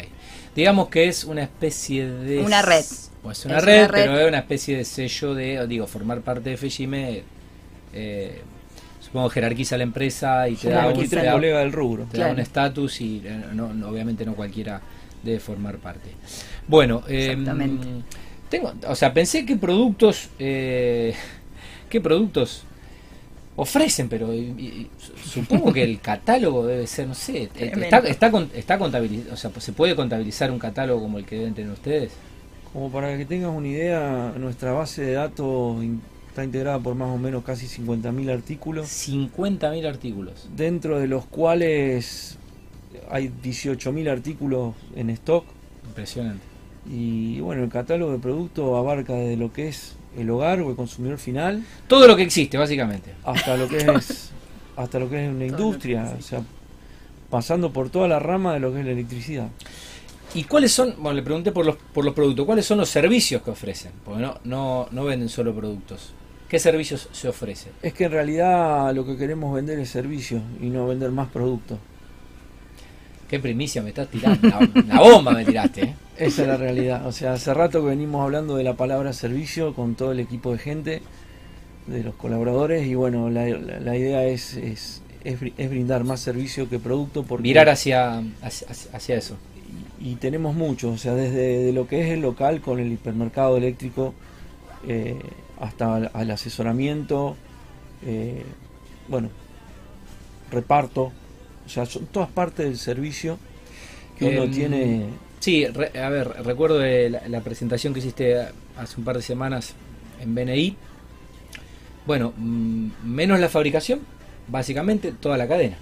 Digamos 0.55 0.89
que 0.89 1.08
es 1.08 1.24
una 1.24 1.43
especie 1.43 2.08
de... 2.10 2.39
Una 2.39 2.62
red. 2.62 2.84
Pues 3.22 3.46
una 3.46 3.58
Es 3.58 3.63
red, 3.65 3.77
una 3.79 3.88
red. 3.89 4.01
pero 4.05 4.19
es 4.19 4.27
una 4.27 4.39
especie 4.39 4.77
de 4.77 4.86
sello 4.86 5.34
de, 5.36 5.67
digo, 5.67 5.86
formar 5.88 6.22
parte 6.22 6.50
de 6.50 6.58
Fejime. 6.58 7.24
eh, 7.93 8.41
supongo 9.01 9.29
jerarquiza 9.29 9.77
la 9.77 9.84
empresa 9.84 10.48
y 10.50 10.55
te 10.55 10.69
da 10.69 10.81
un, 10.88 10.93
23 10.93 11.22
te 11.22 11.25
da- 11.27 11.34
colegas 11.34 11.60
del 11.63 11.72
rubro. 11.74 12.03
te 12.03 12.17
da 12.17 12.24
Claro. 12.25 12.34
un 12.34 12.39
estatus 12.39 13.01
y 13.01 13.22
eh, 13.25 13.41
no, 13.53 13.74
no- 13.74 13.88
obviamente 13.89 14.25
no 14.25 14.36
cualquiera 14.36 14.81
debe 15.24 15.39
formar 15.39 15.77
parte. 15.77 16.12
Bueno, 16.67 17.03
eh, 17.08 17.31
Exactamente. 17.31 17.88
tengo, 18.50 18.74
o 18.88 18.96
sea, 18.96 19.13
pensé 19.13 19.46
qué 19.46 19.55
productos, 19.55 20.29
eh, 20.39 21.13
qué 21.89 22.00
productos 22.01 22.63
ofrecen, 23.62 24.08
pero 24.10 24.34
y- 24.34 24.38
y- 24.58 24.89
supongo 25.24 25.74
que 25.74 25.84
el 25.84 26.00
catálogo 26.00 26.66
debe 26.66 26.88
ser, 26.88 27.08
no 27.08 27.13
sé, 27.16 27.44
eh, 27.56 27.72
está, 27.75 28.00
está, 28.00 28.32
está 28.56 28.78
contabilizado, 28.80 29.34
o 29.34 29.38
sea, 29.38 29.51
se 29.60 29.74
puede 29.74 29.96
contabilizar 29.96 30.50
un 30.51 30.60
catálogo 30.60 31.01
como 31.01 31.18
el 31.18 31.25
que 31.25 31.36
deben 31.38 31.54
tener 31.54 31.72
ustedes. 31.72 32.12
Como 32.72 32.92
para 32.92 33.18
que 33.18 33.25
tengas 33.25 33.51
una 33.51 33.68
idea, 33.68 34.34
nuestra 34.38 34.72
base 34.72 35.01
de 35.04 35.13
datos 35.13 35.84
in- 35.84 36.01
está 36.30 36.44
integrada 36.44 36.80
por 36.80 36.94
más 36.96 37.10
o 37.10 37.18
menos 37.18 37.44
casi 37.44 37.66
50.000 37.68 38.30
artículos, 38.32 38.88
50.000 38.88 39.86
artículos. 39.88 40.48
dentro 40.56 41.00
de 41.00 41.08
los 41.08 41.25
cuales 41.25 42.38
hay 43.10 43.32
18.000 43.44 44.08
artículos 44.10 44.75
en 44.96 45.10
stock. 45.10 45.46
Impresionante. 45.88 46.44
Y 46.89 47.39
bueno, 47.42 47.63
el 47.63 47.70
catálogo 47.70 48.12
de 48.13 48.20
productos 48.20 48.78
abarca 48.78 49.13
desde 49.13 49.36
lo 49.36 49.51
que 49.51 49.68
es 49.68 49.96
el 50.18 50.30
hogar 50.30 50.62
o 50.62 50.70
el 50.70 50.75
consumidor 50.75 51.18
final 51.18 51.63
Todo 51.88 52.08
lo 52.08 52.16
que 52.16 52.24
existe, 52.24 52.58
básicamente. 52.58 53.13
hasta 53.24 53.56
lo 53.58 53.68
que 53.68 53.78
es 53.96 54.32
hasta 54.75 54.98
lo 54.98 55.10
que 55.10 55.25
es 55.25 55.30
una 55.30 55.46
industria, 55.46 56.16
o 56.18 56.22
sea, 56.22 56.42
pasando 57.30 57.74
por 57.74 57.89
toda 57.89 58.08
la 58.08 58.18
rama 58.18 58.54
de 58.54 58.62
lo 58.62 58.72
que 58.72 58.80
es 58.80 58.86
la 58.86 58.94
electricidad. 58.94 59.50
¿Y 60.34 60.44
cuáles 60.46 60.72
son, 60.72 60.96
bueno, 61.00 61.13
le 61.13 61.24
pregunté 61.24 61.51
por 61.51 61.66
los, 61.66 61.75
por 61.75 62.06
los 62.06 62.13
productos, 62.13 62.46
cuáles 62.46 62.66
son 62.66 62.78
los 62.78 62.88
servicios 62.88 63.42
que 63.42 63.51
ofrecen? 63.51 63.92
Porque 64.06 64.22
no, 64.22 64.38
no, 64.46 64.88
no 64.92 65.04
venden 65.04 65.28
solo 65.28 65.54
productos. 65.54 66.13
¿Qué 66.48 66.60
servicios 66.60 67.10
se 67.12 67.28
ofrecen? 67.28 67.74
Es 67.82 67.94
que 67.94 68.06
en 68.06 68.12
realidad 68.12 68.94
lo 68.96 69.06
que 69.06 69.18
queremos 69.18 69.54
vender 69.54 69.80
es 69.80 69.89
servicio 69.89 70.42
y 70.62 70.68
no 70.68 70.88
vender 70.88 71.12
más 71.12 71.28
productos. 71.30 71.78
Qué 73.28 73.39
primicia 73.39 73.84
me 73.84 73.89
estás 73.89 74.08
tirando. 74.08 74.50
La, 74.88 75.00
bomba 75.00 75.32
me 75.32 75.46
tiraste. 75.46 75.82
¿eh? 75.84 75.96
Esa 76.19 76.41
es 76.41 76.47
la 76.47 76.57
realidad. 76.57 77.07
O 77.07 77.11
sea, 77.11 77.33
hace 77.33 77.53
rato 77.53 77.81
que 77.81 77.88
venimos 77.88 78.21
hablando 78.21 78.57
de 78.57 78.63
la 78.63 78.73
palabra 78.73 79.13
servicio 79.13 79.73
con 79.73 79.95
todo 79.95 80.11
el 80.11 80.19
equipo 80.19 80.51
de 80.51 80.57
gente, 80.57 81.01
de 81.88 82.03
los 82.03 82.13
colaboradores, 82.15 82.85
y 82.85 82.93
bueno, 82.93 83.29
la, 83.29 83.47
la, 83.47 83.97
idea 83.97 84.25
es, 84.25 84.55
es, 84.55 85.01
es, 85.23 85.69
brindar 85.69 86.03
más 86.03 86.19
servicio 86.19 86.69
que 86.69 86.77
producto. 86.77 87.23
Porque 87.23 87.43
Mirar 87.43 87.69
hacia, 87.69 88.21
hacia, 88.41 89.15
eso. 89.15 89.38
Y, 89.99 90.15
tenemos 90.15 90.55
mucho, 90.55 90.91
o 90.91 90.97
sea, 90.97 91.15
desde 91.15 91.71
lo 91.71 91.88
que 91.88 92.01
es 92.01 92.09
el 92.11 92.21
local 92.21 92.59
con 92.59 92.79
el 92.79 92.91
hipermercado 92.91 93.55
eléctrico 93.57 94.13
eh, 94.88 95.19
hasta 95.59 96.11
el 96.19 96.31
asesoramiento, 96.31 97.38
eh, 98.05 98.43
bueno, 99.07 99.29
reparto, 100.51 101.11
o 101.65 101.69
sea, 101.69 101.85
son 101.85 102.07
todas 102.07 102.29
partes 102.29 102.65
del 102.65 102.77
servicio 102.77 103.38
que 104.17 104.25
uno 104.25 104.43
em, 104.43 104.51
tiene. 104.51 105.05
Sí, 105.39 105.65
a 105.65 106.10
ver, 106.10 106.27
recuerdo 106.43 106.79
la, 106.79 107.41
presentación 107.41 107.93
que 107.93 108.00
hiciste 108.00 108.38
hace 108.77 108.98
un 108.98 109.05
par 109.05 109.15
de 109.15 109.22
semanas 109.22 109.74
en 110.22 110.36
BNI. 110.36 110.75
Bueno, 112.05 112.34
mm, 112.36 112.89
menos 113.03 113.39
la 113.39 113.50
fabricación, 113.50 114.01
básicamente 114.48 115.13
toda 115.13 115.38
la 115.38 115.48
cadena. 115.48 115.77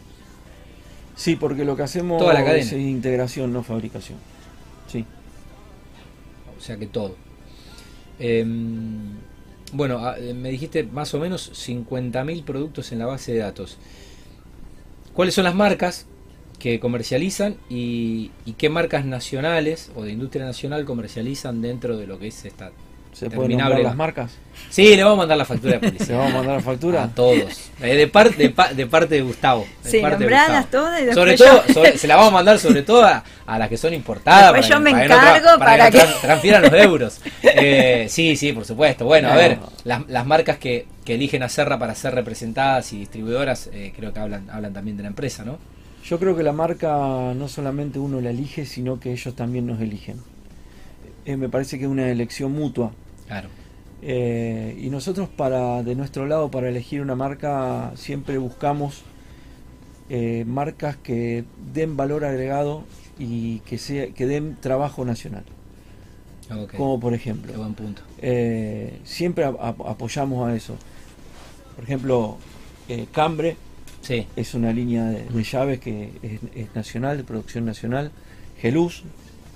Sí, 1.15 1.35
porque 1.35 1.65
lo 1.65 1.75
que 1.75 1.83
hacemos 1.83 2.19
toda 2.19 2.33
la 2.33 2.43
cadena. 2.43 2.63
es 2.63 2.71
integración, 2.73 3.51
no 3.51 3.63
fabricación. 3.63 4.19
Sí. 4.87 5.05
O 6.57 6.61
sea 6.61 6.77
que 6.77 6.85
todo. 6.85 7.15
Em, 8.19 9.17
bueno, 9.73 9.99
ah, 9.99 10.15
me 10.35 10.49
dijiste 10.49 10.83
más 10.83 11.13
o 11.13 11.19
menos 11.19 11.51
50.000 11.67 12.43
productos 12.43 12.91
en 12.91 12.99
la 12.99 13.07
base 13.07 13.33
de 13.33 13.39
datos 13.39 13.77
cuáles 15.17 15.33
son 15.33 15.45
las 15.45 15.55
marcas 15.55 16.05
que 16.59 16.79
comercializan 16.79 17.57
y, 17.69 18.31
qué 18.57 18.69
marcas 18.69 19.05
nacionales 19.05 19.91
o 19.95 20.03
de 20.03 20.11
industria 20.11 20.45
nacional 20.45 20.85
comercializan 20.85 21.61
dentro 21.61 21.97
de 21.97 22.07
lo 22.07 22.19
que 22.19 22.27
es 22.27 22.45
esta 22.45 22.71
¿Se 23.17 23.31
pueden 23.31 23.57
nombrar 23.57 23.79
las 23.79 23.95
marcas? 23.95 24.31
Sí, 24.69 24.95
le 24.95 25.03
vamos 25.03 25.17
a 25.17 25.21
mandar 25.21 25.39
la 25.39 25.45
factura 25.45 25.79
de 25.79 25.79
policía. 25.79 26.07
¿Le 26.09 26.17
vamos 26.17 26.33
a 26.33 26.37
mandar 26.37 26.55
la 26.57 26.61
factura? 26.61 27.03
A 27.03 27.07
todos. 27.07 27.71
Eh, 27.81 27.95
de, 27.95 28.07
parte 28.07 28.53
de, 28.75 28.85
parte 28.85 29.15
de 29.15 29.21
Gustavo. 29.21 29.65
sí, 29.81 30.03
nombradas 30.03 30.69
todas 30.69 31.01
y 31.01 31.11
Sobre 31.13 31.35
todo, 31.35 31.63
se 31.95 32.07
la 32.07 32.15
vamos 32.15 32.31
a 32.31 32.35
mandar 32.35 32.59
sobre 32.59 32.83
todo 32.83 33.03
a, 33.03 33.23
las 33.57 33.69
que 33.69 33.77
son 33.77 33.95
importadas. 33.95 34.53
Después 34.53 34.67
yo 34.67 34.79
me 34.79 34.91
encargo 34.91 35.57
para, 35.57 35.89
que, 35.89 35.99
transfieran 36.21 36.61
los 36.61 36.73
euros. 36.73 37.19
Eh, 37.41 38.05
sí, 38.07 38.35
sí, 38.35 38.53
por 38.53 38.65
supuesto. 38.65 39.05
Bueno, 39.05 39.29
a 39.29 39.35
ver, 39.35 39.57
las, 39.83 40.07
las 40.07 40.25
marcas 40.27 40.59
que, 40.59 40.85
que 41.03 41.15
eligen 41.15 41.41
a 41.41 41.49
Serra 41.49 41.79
para 41.79 41.95
ser 41.95 42.13
representadas 42.13 42.93
y 42.93 42.99
distribuidoras, 42.99 43.67
eh, 43.73 43.93
creo 43.95 44.13
que 44.13 44.19
hablan, 44.19 44.47
hablan 44.51 44.73
también 44.73 44.95
de 44.95 45.01
la 45.01 45.09
empresa, 45.09 45.43
¿no? 45.43 45.57
Yo 46.07 46.19
creo 46.19 46.35
que 46.35 46.43
la 46.43 46.53
marca 46.53 47.33
no 47.35 47.47
solamente 47.47 47.99
uno 47.99 48.21
la 48.21 48.29
elige, 48.29 48.65
sino 48.65 48.99
que 48.99 49.11
ellos 49.11 49.35
también 49.35 49.65
nos 49.67 49.81
eligen. 49.81 50.17
Eh, 51.25 51.35
me 51.35 51.49
parece 51.49 51.77
que 51.77 51.85
es 51.85 51.89
una 51.89 52.09
elección 52.09 52.53
mutua. 52.53 52.91
Claro. 53.27 53.49
Eh, 54.01 54.77
y 54.79 54.89
nosotros 54.89 55.27
para 55.27 55.83
de 55.83 55.95
nuestro 55.95 56.27
lado 56.27 56.49
para 56.51 56.69
elegir 56.69 57.01
una 57.01 57.15
marca 57.15 57.91
siempre 57.95 58.37
buscamos 58.37 59.03
marcas 60.45 60.95
que 60.95 61.43
den 61.73 61.97
valor 61.97 62.23
agregado 62.23 62.85
y 63.19 63.59
que 63.61 63.77
sea 63.77 64.07
que 64.11 64.25
den 64.25 64.55
trabajo 64.61 65.03
nacional. 65.03 65.43
Como 66.77 66.97
por 67.01 67.13
ejemplo, 67.13 67.51
buen 67.57 67.73
punto. 67.73 68.01
siempre 69.03 69.43
apoyamos 69.43 70.47
a 70.47 70.55
eso. 70.55 70.77
Por 71.75 71.83
ejemplo, 71.83 72.37
eh, 72.89 73.05
Es 74.35 74.53
una 74.53 74.71
línea 74.71 75.05
de, 75.05 75.43
llaves 75.43 75.79
que 75.79 76.11
es, 76.55 76.75
nacional, 76.75 77.17
de 77.17 77.23
producción 77.23 77.65
nacional. 77.65 78.11
Geluz, 78.59 79.03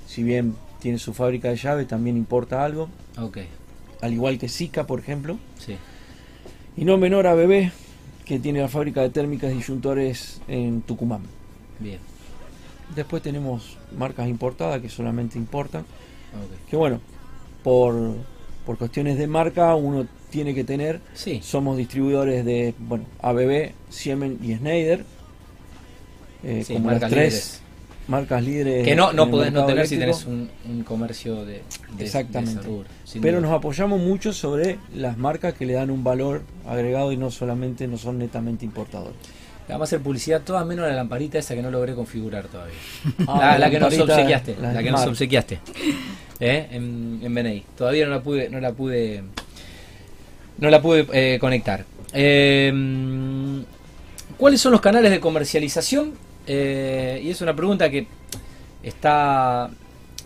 si 0.07 0.23
bien 0.23 0.55
tiene 0.79 0.97
su 0.97 1.13
fábrica 1.13 1.49
de 1.49 1.55
llaves, 1.55 1.87
también 1.87 2.17
importa 2.17 2.65
algo. 2.65 2.89
Al 4.01 4.13
igual 4.13 4.37
que 4.37 4.49
Zika, 4.49 4.85
por 4.85 4.99
ejemplo. 4.99 5.37
Y 6.75 6.85
no 6.85 6.97
menor 6.97 7.27
a 7.27 7.33
Bebé, 7.33 7.71
que 8.25 8.39
tiene 8.39 8.59
la 8.61 8.67
fábrica 8.67 9.01
de 9.01 9.09
térmicas 9.09 9.53
disyuntores 9.53 10.41
en 10.47 10.81
Tucumán. 10.81 11.21
Bien. 11.79 11.99
Después 12.95 13.23
tenemos 13.23 13.77
marcas 13.97 14.27
importadas 14.27 14.81
que 14.81 14.89
solamente 14.89 15.37
importan. 15.37 15.85
Que 16.69 16.75
bueno, 16.75 16.99
por, 17.63 18.15
por 18.65 18.77
cuestiones 18.77 19.17
de 19.17 19.27
marca 19.27 19.75
uno 19.75 20.07
tiene 20.31 20.55
que 20.55 20.63
tener. 20.63 20.99
Sí. 21.13 21.41
Somos 21.43 21.77
distribuidores 21.77 22.43
de 22.43 22.73
bueno, 22.79 23.05
ABB, 23.21 23.71
Siemens 23.89 24.43
y 24.43 24.55
Schneider. 24.55 25.05
Eh, 26.43 26.63
como 26.67 26.79
marcas 26.79 27.01
las 27.01 27.11
tres 27.11 27.61
marcas 28.07 28.43
líderes. 28.43 28.85
Que 28.85 28.95
no, 28.95 29.13
no 29.13 29.29
podés 29.29 29.51
no 29.51 29.65
tener 29.65 29.87
si 29.87 29.97
tenés 29.97 30.25
un, 30.25 30.49
comercio 30.83 31.45
de, 31.45 31.61
Exactamente. 31.99 32.67
Pero 33.21 33.41
nos 33.41 33.51
apoyamos 33.51 33.99
mucho 33.99 34.33
sobre 34.33 34.77
las 34.95 35.17
marcas 35.17 35.53
que 35.53 35.65
le 35.65 35.73
dan 35.73 35.89
un 35.89 36.03
valor 36.03 36.43
agregado 36.67 37.11
y 37.11 37.17
no 37.17 37.31
solamente 37.31 37.87
no 37.87 37.97
son 37.97 38.19
netamente 38.19 38.65
importadores. 38.65 39.15
Vamos 39.67 39.81
a 39.81 39.89
hacer 39.89 40.01
publicidad 40.01 40.41
todas 40.41 40.65
menos 40.65 40.85
la 40.85 40.93
lamparita 40.93 41.37
esa 41.37 41.55
que 41.55 41.61
no 41.61 41.71
logré 41.71 41.93
configurar 41.95 42.47
todavía. 42.47 42.75
Ah, 43.27 43.57
la, 43.57 43.69
que 43.69 43.79
nos 43.79 43.97
obsequiaste. 43.97 44.57
La, 44.59 44.83
que 44.83 44.91
nos 44.91 45.05
obsequiaste. 45.05 45.59
¿eh? 46.39 46.67
En, 46.71 47.21
en 47.23 47.33
BNI. 47.33 47.63
Todavía 47.77 48.05
no 48.05 48.11
la 48.11 48.21
pude, 48.21 48.49
no 48.49 48.59
la 48.59 48.73
pude 48.73 49.23
no 50.57 50.69
la 50.69 50.81
pude 50.81 51.07
eh, 51.13 51.39
conectar. 51.39 51.85
Eh, 52.13 52.71
¿Cuáles 54.41 54.59
son 54.59 54.71
los 54.71 54.81
canales 54.81 55.11
de 55.11 55.19
comercialización? 55.19 56.13
Eh, 56.47 57.21
y 57.23 57.29
es 57.29 57.41
una 57.41 57.55
pregunta 57.55 57.91
que 57.91 58.07
está, 58.81 59.69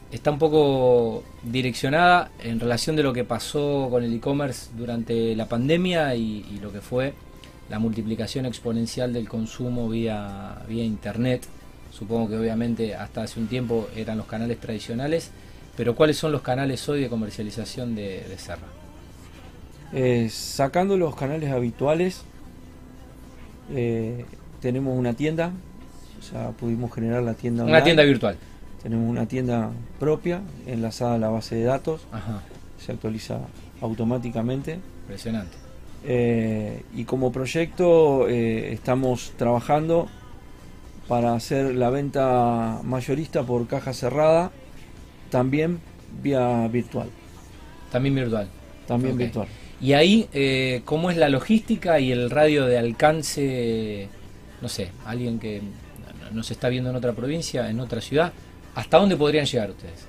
está 0.10 0.32
un 0.32 0.40
poco 0.40 1.24
direccionada 1.44 2.32
en 2.42 2.60
relación 2.60 2.96
de 2.96 3.04
lo 3.04 3.12
que 3.12 3.26
pasó 3.26 3.90
con 3.92 4.06
el 4.06 4.14
e-commerce 4.14 4.70
durante 4.78 5.36
la 5.36 5.50
pandemia 5.50 6.16
y, 6.16 6.60
lo 6.62 6.72
que 6.72 6.80
fue 6.80 7.14
la 7.70 7.78
multiplicación 7.80 8.46
exponencial 8.46 9.12
del 9.12 9.28
consumo 9.28 9.90
vía, 9.90 10.62
vía 10.70 10.86
internet. 10.86 11.46
Supongo 11.92 12.30
que 12.30 12.38
obviamente 12.38 12.96
hasta 12.96 13.24
hace 13.24 13.40
un 13.40 13.48
tiempo 13.48 13.90
eran 13.98 14.18
los 14.18 14.28
canales 14.28 14.62
tradicionales, 14.62 15.32
pero 15.76 15.94
¿cuáles 15.94 16.18
son 16.18 16.32
los 16.32 16.42
canales 16.42 16.88
hoy 16.88 17.02
de 17.02 17.10
comercialización 17.10 17.96
de, 17.96 18.24
de 18.30 18.38
Serra? 18.38 18.75
Eh, 19.94 20.30
sacando 20.30 20.98
los 20.98 21.16
canales 21.16 21.52
habituales, 21.52 22.24
eh, 23.72 24.26
tenemos 24.62 24.98
una 24.98 25.14
tienda, 25.14 25.52
o 26.20 26.24
sea, 26.24 26.52
pudimos 26.52 26.94
generar 26.94 27.24
la 27.24 27.34
tienda. 27.34 27.64
Una 27.64 27.84
tienda 27.84 28.04
virtual. 28.04 28.38
Tenemos 28.82 29.10
una 29.10 29.26
tienda 29.28 29.72
propia, 30.00 30.42
enlazada 30.68 31.16
a 31.16 31.18
la 31.18 31.30
base 31.30 31.56
de 31.56 31.64
datos, 31.64 32.06
se 32.78 32.92
actualiza 32.92 33.40
automáticamente. 33.82 34.80
Impresionante. 35.04 35.58
Eh, 36.04 36.84
y 36.94 37.06
como 37.06 37.32
proyecto 37.32 38.28
estamos 38.28 39.34
trabajando 39.38 40.08
para 41.08 41.34
hacer 41.34 41.74
la 41.74 41.90
venta 41.90 42.80
mayorista 42.84 43.44
por 43.44 43.66
caja 43.68 43.94
cerrada, 43.94 44.52
también 45.32 45.80
vía 46.22 46.68
virtual. 46.68 47.10
También 47.92 48.16
virtual. 48.16 48.48
También 48.88 49.18
virtual. 49.18 49.48
Y 49.82 49.94
ahí, 49.94 50.28
eh, 50.34 50.82
¿cómo 50.86 51.12
es 51.12 51.18
la 51.18 51.30
logística 51.30 52.00
y 52.00 52.12
el 52.12 52.30
radio 52.30 52.66
de 52.66 52.78
alcance? 52.78 54.08
No 54.62 54.70
sé, 54.70 54.90
alguien 55.06 55.40
que 55.40 55.62
nos 56.32 56.50
está 56.52 56.70
viendo 56.70 56.90
en 56.90 56.96
otra 56.96 57.14
provincia, 57.14 57.70
en 57.70 57.80
otra 57.80 58.02
ciudad, 58.02 58.32
¿hasta 58.76 58.98
dónde 58.98 59.18
podrían 59.18 59.46
llegar 59.46 59.70
ustedes? 59.70 60.06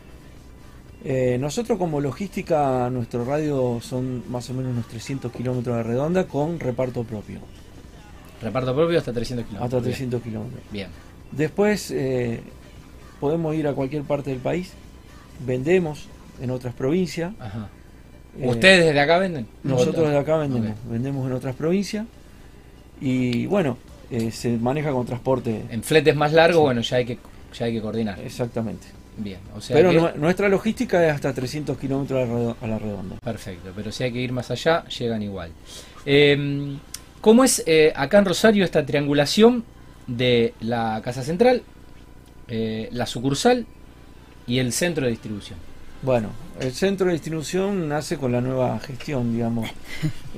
Eh, 1.04 1.36
nosotros 1.38 1.78
como 1.78 2.00
logística, 2.00 2.90
nuestro 2.90 3.24
radio 3.24 3.80
son 3.80 4.24
más 4.30 4.48
o 4.50 4.54
menos 4.54 4.72
unos 4.72 4.88
300 4.88 5.30
kilómetros 5.30 5.76
de 5.76 5.82
redonda 5.82 6.24
con 6.24 6.58
reparto 6.58 7.04
propio. 7.04 7.40
¿Reparto 8.42 8.74
propio 8.74 8.98
hasta 8.98 9.12
300 9.12 9.46
kilómetros? 9.46 9.78
Hasta 9.78 9.88
300 9.88 10.22
kilómetros. 10.22 10.62
Bien. 10.70 10.88
Después 11.32 11.90
eh, 11.90 12.40
podemos 13.20 13.54
ir 13.54 13.68
a 13.68 13.74
cualquier 13.74 14.02
parte 14.02 14.30
del 14.30 14.40
país, 14.40 14.72
vendemos 15.44 16.08
en 16.40 16.50
otras 16.50 16.74
provincias. 16.74 17.34
Ajá. 17.38 17.68
Eh, 18.38 18.48
¿Ustedes 18.48 18.86
desde 18.86 19.00
acá 19.00 19.18
venden? 19.18 19.46
Nosotros 19.62 20.06
desde 20.06 20.18
acá 20.18 20.36
vendemos, 20.36 20.76
vendemos 20.88 21.26
en 21.26 21.32
otras 21.32 21.54
provincias 21.54 22.06
y 23.00 23.46
bueno, 23.46 23.78
eh, 24.10 24.30
se 24.30 24.56
maneja 24.56 24.92
con 24.92 25.06
transporte. 25.06 25.62
En 25.70 25.82
fletes 25.82 26.14
más 26.14 26.32
largos, 26.32 26.62
bueno, 26.62 26.80
ya 26.80 26.98
hay 26.98 27.04
que 27.06 27.18
ya 27.58 27.66
hay 27.66 27.74
que 27.74 27.80
coordinar. 27.80 28.18
Exactamente. 28.20 28.86
Bien, 29.18 29.38
o 29.54 29.62
sea 29.62 29.74
pero 29.74 30.14
nuestra 30.16 30.46
logística 30.48 31.04
es 31.06 31.14
hasta 31.14 31.32
300 31.32 31.78
kilómetros 31.78 32.56
a 32.60 32.66
la 32.66 32.78
redonda. 32.78 33.16
Perfecto, 33.16 33.72
pero 33.74 33.90
si 33.90 34.04
hay 34.04 34.12
que 34.12 34.20
ir 34.20 34.32
más 34.32 34.50
allá, 34.50 34.84
llegan 34.88 35.22
igual. 35.22 35.50
Em, 36.04 36.78
¿Cómo 37.22 37.42
es 37.42 37.62
eh, 37.66 37.92
acá 37.96 38.18
en 38.18 38.26
Rosario 38.26 38.64
esta 38.64 38.84
triangulación 38.84 39.64
de 40.06 40.52
la 40.60 41.00
Casa 41.02 41.22
Central, 41.22 41.62
eh, 42.48 42.88
la 42.92 43.06
sucursal 43.06 43.66
y 44.46 44.58
el 44.58 44.72
centro 44.72 45.06
de 45.06 45.12
distribución? 45.12 45.58
Bueno, 46.06 46.28
el 46.60 46.72
centro 46.72 47.08
de 47.08 47.14
distribución 47.14 47.88
nace 47.88 48.16
con 48.16 48.30
la 48.30 48.40
nueva 48.40 48.78
gestión, 48.78 49.32
digamos. 49.32 49.68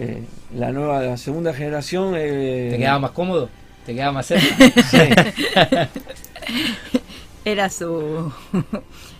Eh, 0.00 0.22
la 0.54 0.70
nueva, 0.70 1.02
la 1.02 1.16
segunda 1.16 1.52
generación. 1.52 2.14
eh, 2.16 2.68
¿Te 2.70 2.78
quedaba 2.78 3.00
más 3.00 3.10
cómodo? 3.10 3.50
¿Te 3.84 3.94
quedaba 3.94 4.12
más 4.12 4.26
cerca? 4.26 4.46
Era 7.44 7.68
su... 7.68 8.32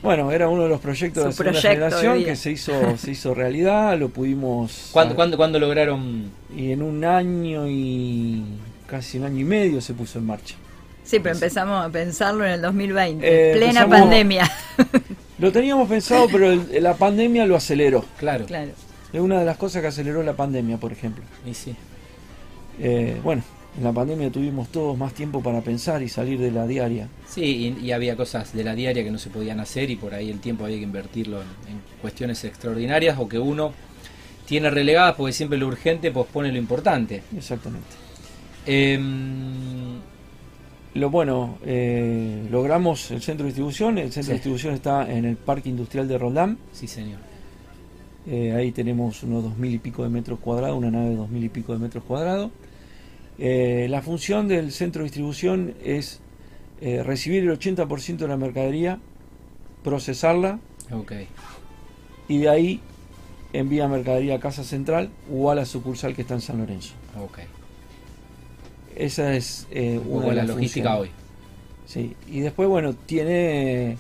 Bueno, 0.01 0.31
era 0.31 0.49
uno 0.49 0.63
de 0.63 0.69
los 0.69 0.81
proyectos 0.81 1.25
de 1.25 1.31
la 1.31 1.33
segunda 1.33 1.61
generación 1.61 2.25
que 2.25 2.37
se 2.37 2.53
hizo, 2.53 2.97
se 2.97 3.11
hizo 3.11 3.35
realidad, 3.35 3.99
lo 3.99 4.09
pudimos. 4.09 4.91
¿Cuándo, 4.93 5.17
cuándo, 5.17 5.37
cuándo 5.37 5.59
lograron? 5.59 6.31
Y 6.57 6.71
en 6.71 6.83
un 6.83 7.05
año 7.05 7.67
y 7.67 8.45
casi 8.87 9.19
un 9.19 9.25
año 9.25 9.41
y 9.41 9.45
medio 9.45 9.81
se 9.81 9.95
puso 9.95 10.21
en 10.21 10.27
marcha. 10.27 10.55
Sí, 11.05 11.19
pero 11.19 11.35
empezamos 11.35 11.85
a 11.85 11.91
pensarlo 11.91 12.45
en 12.47 12.53
el 12.53 12.63
2020, 12.63 13.27
Eh, 13.27 13.57
plena 13.57 13.89
pandemia. 13.89 14.49
Lo 15.39 15.53
teníamos 15.53 15.89
pensado, 15.89 16.27
pero 16.31 16.51
el- 16.51 16.83
la 16.83 16.95
pandemia 16.95 17.47
lo 17.47 17.57
aceleró. 17.57 18.05
Claro. 18.19 18.47
claro. 18.47 18.71
Es 19.13 19.21
una 19.21 19.39
de 19.39 19.45
las 19.47 19.57
cosas 19.57 19.83
que 19.83 19.89
aceleró 19.89 20.23
la 20.23 20.35
pandemia, 20.35 20.77
por 20.79 20.93
ejemplo. 20.93 21.25
Y 21.47 21.55
sí. 21.55 21.75
Eh, 22.81 23.19
bueno, 23.25 23.43
en 23.77 23.85
la 23.85 23.93
pandemia 23.93 24.31
tuvimos 24.31 24.69
todos 24.69 24.99
más 24.99 25.15
tiempo 25.15 25.43
para 25.43 25.61
pensar 25.63 26.03
y 26.03 26.09
salir 26.09 26.39
de 26.39 26.51
la 26.51 26.67
diaria. 26.67 27.09
Sí, 27.29 27.75
y, 27.81 27.87
y 27.87 27.93
había 27.93 28.17
cosas 28.17 28.53
de 28.53 28.65
la 28.65 28.75
diaria 28.75 29.03
que 29.05 29.11
no 29.11 29.19
se 29.19 29.31
podían 29.31 29.61
hacer 29.61 29.91
y 29.91 29.97
por 29.97 30.13
ahí 30.15 30.31
el 30.31 30.41
tiempo 30.41 30.65
había 30.65 30.77
que 30.79 30.83
invertirlo 30.83 31.41
en, 31.41 31.47
en 31.73 31.81
cuestiones 32.03 32.45
extraordinarias 32.45 33.17
o 33.19 33.29
que 33.29 33.39
uno 33.39 33.73
tiene 34.47 34.71
relegadas 34.71 35.15
porque 35.15 35.33
siempre 35.33 35.59
lo 35.59 35.69
urgente 35.69 36.11
pospone 36.11 36.51
lo 36.53 36.59
importante. 36.59 37.23
Exactamente. 37.37 37.87
Em, 38.67 39.88
Lo 40.95 41.11
bueno, 41.11 41.59
eh, 41.65 42.47
logramos 42.51 43.11
el 43.11 43.21
centro 43.23 43.45
de 43.45 43.49
distribución. 43.51 43.99
El 43.99 44.07
centro 44.13 44.23
Sí. 44.23 44.29
de 44.29 44.35
distribución 44.35 44.75
está 44.75 45.11
en 45.11 45.25
el 45.25 45.37
Parque 45.37 45.69
Industrial 45.69 46.09
de 46.09 46.19
Roldán. 46.19 46.59
sí, 46.73 46.87
señor. 46.87 47.21
Eh, 48.27 48.53
ahí 48.53 48.73
tenemos 48.73 49.23
unos 49.23 49.43
dos 49.43 49.57
mil 49.57 49.73
y 49.75 49.79
pico 49.79 50.03
de 50.03 50.11
metros 50.11 50.39
cuadrados, 50.39 50.77
una 50.77 50.91
nave 50.91 51.11
de 51.11 51.17
dos 51.17 51.31
mil 51.31 51.43
y 51.45 51.49
pico 51.49 51.73
de 51.73 51.79
metros 51.79 52.05
cuadrados. 52.05 52.51
Eh, 53.39 53.87
la 53.89 54.03
función 54.03 54.49
del 54.49 54.71
centro 54.73 55.01
de 55.01 55.05
distribución 55.05 55.75
es 55.85 56.21
recibir 56.81 57.43
el 57.45 57.51
80% 57.59 58.17
de 58.19 58.29
la 58.29 58.37
mercadería, 58.37 58.99
procesarla 59.83 60.61
Ok. 60.93 61.13
y 62.29 62.39
de 62.39 62.49
ahí 62.49 62.81
envía 63.53 63.89
mercadería 63.89 64.37
a 64.37 64.41
Casa 64.41 64.63
Central 64.63 65.11
o 65.33 65.51
a 65.51 65.55
la 65.57 65.65
sucursal 65.65 66.15
que 66.15 66.23
está 66.23 66.35
en 66.35 66.41
San 66.41 66.59
Lorenzo. 66.59 66.95
Ok. 67.21 67.39
Esa 68.99 69.35
es 69.35 69.67
eh, 69.71 69.99
Un 70.05 70.17
una 70.19 70.27
de 70.29 70.35
la 70.35 70.43
las 70.43 70.49
logística 70.57 70.97
funciones. 70.97 71.15
hoy. 71.15 71.87
Sí. 71.87 72.17
Y 72.31 72.41
después, 72.41 72.69
bueno, 72.69 72.93
tiene 72.95 73.93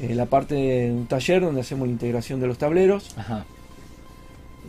eh, 0.00 0.14
la 0.14 0.26
parte 0.26 0.54
de 0.54 0.90
un 0.92 1.06
taller 1.06 1.42
donde 1.42 1.60
hacemos 1.60 1.86
la 1.88 1.92
integración 1.92 2.40
de 2.40 2.46
los 2.46 2.56
tableros. 2.56 3.10
Ajá. 3.16 3.44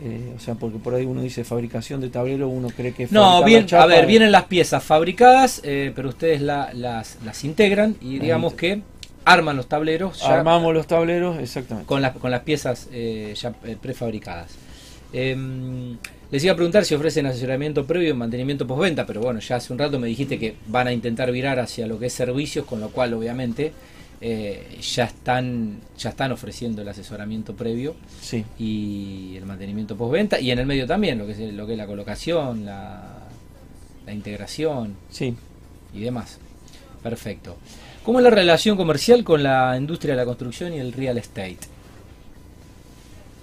Eh, 0.02 0.32
o 0.36 0.40
sea, 0.40 0.54
porque 0.54 0.78
por 0.78 0.94
ahí 0.94 1.04
uno 1.04 1.20
dice 1.22 1.44
fabricación 1.44 2.00
de 2.00 2.08
tablero, 2.08 2.48
uno 2.48 2.68
cree 2.74 2.92
que 2.92 3.06
No, 3.10 3.44
bien, 3.44 3.66
a 3.74 3.84
ver, 3.86 4.06
vienen 4.06 4.32
las 4.32 4.44
piezas 4.44 4.82
fabricadas, 4.82 5.60
eh, 5.62 5.92
pero 5.94 6.08
ustedes 6.08 6.40
la- 6.40 6.72
las, 6.72 7.18
las 7.24 7.44
integran 7.44 7.96
y 8.00 8.18
digamos 8.18 8.54
que 8.54 8.82
arman 9.26 9.56
los 9.58 9.68
tableros 9.68 10.18
ya 10.20 10.38
Armamos 10.38 10.72
los 10.72 10.86
tableros, 10.86 11.38
exactamente. 11.38 11.86
con, 11.86 12.00
las 12.00 12.16
con 12.16 12.30
las 12.30 12.40
piezas 12.40 12.88
eh, 12.92 13.34
ya 13.38 13.52
eh, 13.64 13.76
prefabricadas. 13.80 14.52
Les 16.30 16.44
iba 16.44 16.52
a 16.52 16.56
preguntar 16.56 16.84
si 16.84 16.94
ofrecen 16.94 17.26
asesoramiento 17.26 17.84
previo 17.84 18.10
y 18.10 18.14
mantenimiento 18.14 18.66
postventa, 18.66 19.04
pero 19.04 19.20
bueno, 19.20 19.40
ya 19.40 19.56
hace 19.56 19.72
un 19.72 19.78
rato 19.80 19.98
me 19.98 20.06
dijiste 20.06 20.38
que 20.38 20.54
van 20.68 20.86
a 20.86 20.92
intentar 20.92 21.32
virar 21.32 21.58
hacia 21.58 21.88
lo 21.88 21.98
que 21.98 22.06
es 22.06 22.12
servicios, 22.12 22.64
con 22.64 22.80
lo 22.80 22.90
cual 22.90 23.14
obviamente 23.14 23.72
eh, 24.20 24.78
ya 24.80 25.04
están 25.04 25.80
ya 25.98 26.10
están 26.10 26.30
ofreciendo 26.30 26.82
el 26.82 26.88
asesoramiento 26.88 27.56
previo 27.56 27.96
Sí, 28.20 28.44
y 28.58 29.34
el 29.38 29.46
mantenimiento 29.46 29.96
postventa 29.96 30.38
y 30.38 30.50
en 30.50 30.58
el 30.58 30.66
medio 30.66 30.86
también 30.86 31.18
lo 31.18 31.24
que 31.24 31.32
es 31.32 31.54
lo 31.54 31.66
que 31.66 31.72
es 31.72 31.78
la 31.78 31.86
colocación, 31.86 32.64
la, 32.64 33.20
la 34.06 34.12
integración 34.12 34.94
sí. 35.10 35.34
y 35.92 36.00
demás. 36.00 36.38
Perfecto. 37.02 37.56
¿Cómo 38.04 38.18
es 38.18 38.24
la 38.24 38.30
relación 38.30 38.76
comercial 38.76 39.24
con 39.24 39.42
la 39.42 39.74
industria 39.76 40.12
de 40.12 40.18
la 40.18 40.24
construcción 40.24 40.74
y 40.74 40.78
el 40.78 40.92
real 40.92 41.18
estate? 41.18 41.58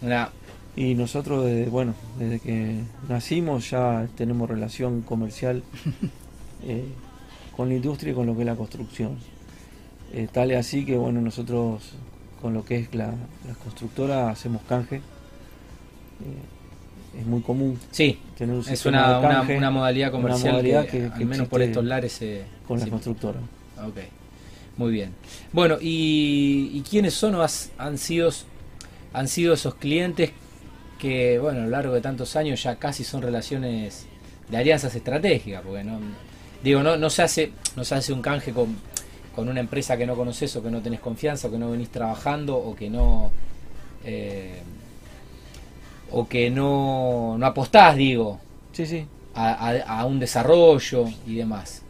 Una, 0.02 0.30
Y 0.78 0.94
nosotros, 0.94 1.44
desde, 1.46 1.66
bueno, 1.70 1.94
desde 2.20 2.40
que 2.40 2.80
nacimos 3.10 3.70
ya 3.72 4.08
tenemos 4.16 4.48
relación 4.50 5.02
comercial 5.02 5.64
eh, 6.64 6.86
con 7.56 7.70
la 7.70 7.76
industria 7.76 8.12
y 8.12 8.16
con 8.16 8.28
lo 8.28 8.36
que 8.36 8.42
es 8.42 8.46
la 8.46 8.56
construcción. 8.56 9.18
Eh, 10.14 10.28
tal 10.32 10.52
es 10.52 10.58
así 10.60 10.86
que, 10.86 10.96
bueno, 10.96 11.20
nosotros 11.20 11.82
con 12.42 12.54
lo 12.54 12.64
que 12.64 12.78
es 12.78 12.94
la, 12.94 13.08
la 13.48 13.56
constructora 13.64 14.30
hacemos 14.30 14.62
canje. 14.70 14.98
Eh, 14.98 15.02
es 17.22 17.26
muy 17.26 17.42
común 17.42 17.80
sí, 17.90 18.20
tener 18.38 18.56
un 18.56 18.62
es 18.68 18.86
una, 18.86 19.20
de 19.20 19.26
una, 19.26 19.48
por 19.48 19.56
una 19.56 19.72
modalidad 19.72 20.14
una 20.14 20.22
comercial 20.22 20.52
modalidad 20.54 20.86
que, 20.86 21.00
que- 21.00 21.06
al 21.14 21.26
menos 21.26 21.48
por 21.48 21.62
estos 21.64 21.84
lares 21.84 22.12
se... 22.12 22.44
con 22.68 22.78
la 22.78 22.86
sí. 22.86 22.92
constructora. 22.92 23.40
Ok, 23.84 23.98
muy 24.78 24.92
bien. 24.92 25.14
Bueno, 25.52 25.78
¿y, 25.82 26.70
y 26.74 26.84
quiénes 26.88 27.16
son 27.16 27.34
o 27.36 27.42
has- 27.42 27.72
han, 27.80 27.98
sido, 27.98 28.30
han 29.14 29.28
sido 29.28 29.56
esos 29.56 29.74
clientes 29.76 30.32
que, 30.98 31.40
bueno, 31.40 31.60
a 31.62 31.64
lo 31.64 31.70
largo 31.70 31.94
de 31.94 32.02
tantos 32.02 32.36
años 32.36 32.62
ya 32.64 32.76
casi 32.78 33.04
son 33.04 33.22
relaciones 33.22 34.06
de 34.50 34.58
alianzas 34.58 34.96
estratégicas? 34.96 35.62
Porque 35.66 35.84
no, 35.84 36.00
digo, 36.64 36.84
no, 36.84 36.98
no, 36.98 37.10
se, 37.10 37.24
hace, 37.24 37.52
no 37.76 37.84
se 37.84 37.96
hace 37.96 38.14
un 38.14 38.22
canje 38.22 38.52
con, 38.54 38.76
con 39.36 39.50
una 39.50 39.60
empresa 39.60 39.98
que 39.98 40.06
no 40.06 40.16
conoces 40.16 40.56
o 40.56 40.64
que 40.64 40.72
no 40.72 40.82
tenés 40.82 41.00
confianza 41.00 41.48
o 41.48 41.52
que 41.52 41.58
no 41.58 41.72
venís 41.72 41.90
trabajando 41.90 42.58
o 42.58 42.76
que 42.76 42.90
no... 42.90 43.32
eh, 44.04 44.62
o 46.12 46.28
que 46.28 46.50
no, 46.50 47.38
no 47.38 47.46
apostás, 47.46 47.96
digo, 47.98 48.40
Sí, 48.72 48.86
sí. 48.86 49.06
a, 49.36 49.52
a- 49.70 50.00
a 50.00 50.06
un 50.06 50.20
desarrollo 50.20 51.06
y 51.26 51.36
demás. 51.36 51.82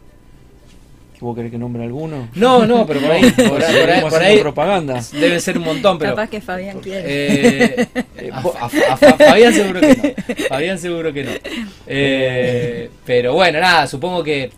¿Vos 1.20 1.34
querés 1.34 1.50
que 1.50 1.58
nombre 1.58 1.82
alguno? 1.82 2.28
No, 2.36 2.64
no, 2.66 2.86
pero 2.86 3.00
por 3.00 3.10
ahí, 3.10 3.30
por, 3.32 3.62
ahí- 3.64 3.80
por 3.80 3.90
ahí- 3.90 4.00
por 4.10 4.22
ahí 4.22 4.38
propaganda. 4.38 5.02
deben 5.12 5.40
ser 5.40 5.58
un 5.58 5.64
montón, 5.64 5.98
pero 5.98 6.12
Capaz 6.14 6.30
que 6.30 6.40
Fabián 6.40 6.78
quiere. 6.80 7.04
eh, 7.06 7.88
a, 8.32 8.38
a- 8.38 8.42
a- 8.64 8.92
a 8.94 8.96
Fabián 8.96 9.52
seguro 9.52 9.80
que 9.80 9.96
no. 9.96 10.44
Fabián 10.48 10.78
seguro 10.78 11.12
que 11.12 11.24
no. 11.24 11.30
Eh, 11.86 12.90
pero 13.04 13.32
bueno, 13.34 13.60
nada, 13.60 13.86
supongo 13.88 14.22
que 14.22 14.50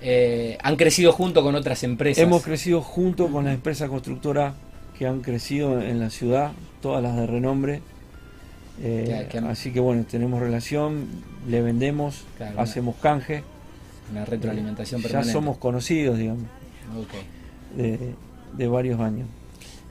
eh, 0.00 0.58
han 0.62 0.74
crecido 0.76 1.12
junto 1.12 1.42
con 1.42 1.54
otras 1.54 1.82
empresas. 1.84 2.22
Hemos 2.22 2.42
crecido 2.42 2.80
junto 2.82 3.28
con 3.28 3.44
las 3.44 3.54
empresas 3.54 3.88
constructoras 3.88 4.54
que 4.98 5.06
han 5.06 5.20
crecido 5.20 5.80
en 5.80 6.00
la 6.00 6.10
ciudad, 6.10 6.50
todas 6.82 7.02
las 7.02 7.14
de 7.16 7.26
renombre. 7.28 7.80
Eh, 8.82 9.04
Que- 9.24 9.28
que 9.28 9.38
han- 9.38 9.46
Así 9.48 9.72
que 9.72 9.80
bueno, 9.80 10.04
tenemos 10.08 10.40
relación, 10.40 11.06
le 11.48 11.62
vendemos, 11.62 12.24
Claro, 12.36 12.60
hacemos 12.60 12.96
canje. 12.96 13.42
Una 14.10 14.24
retroalimentación 14.24 15.00
ya 15.00 15.08
permanente. 15.08 15.32
somos 15.32 15.58
conocidos, 15.58 16.16
digamos, 16.18 16.44
Ok. 16.96 17.76
de, 17.76 18.14
de 18.56 18.68
varios 18.68 19.00
años. 19.00 19.28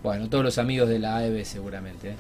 Bueno, 0.03 0.30
todos 0.30 0.43
los 0.43 0.58
amigos 0.58 0.89
de 0.89 0.99
la 0.99 1.17
AEB 1.17 1.43
seguramente. 1.45 2.12
¿eh? 2.12 2.15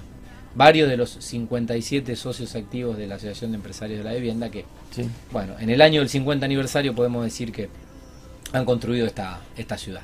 Varios 0.55 0.89
de 0.89 0.97
los 0.97 1.09
57 1.11 2.15
socios 2.15 2.55
activos 2.55 2.97
de 2.97 3.07
la 3.07 3.15
Asociación 3.15 3.51
de 3.51 3.57
Empresarios 3.57 3.99
de 3.99 4.03
la 4.03 4.13
Vivienda 4.13 4.49
que 4.49 4.65
Sí. 4.91 5.07
Bueno, 5.31 5.53
en 5.59 5.69
el 5.69 5.81
año 5.81 5.99
del 6.01 6.09
50 6.09 6.45
aniversario 6.45 6.95
podemos 6.95 7.23
decir 7.23 7.51
que 7.51 7.69
han 8.53 8.65
construido 8.65 9.05
esta, 9.05 9.41
esta 9.57 9.77
ciudad. 9.77 10.01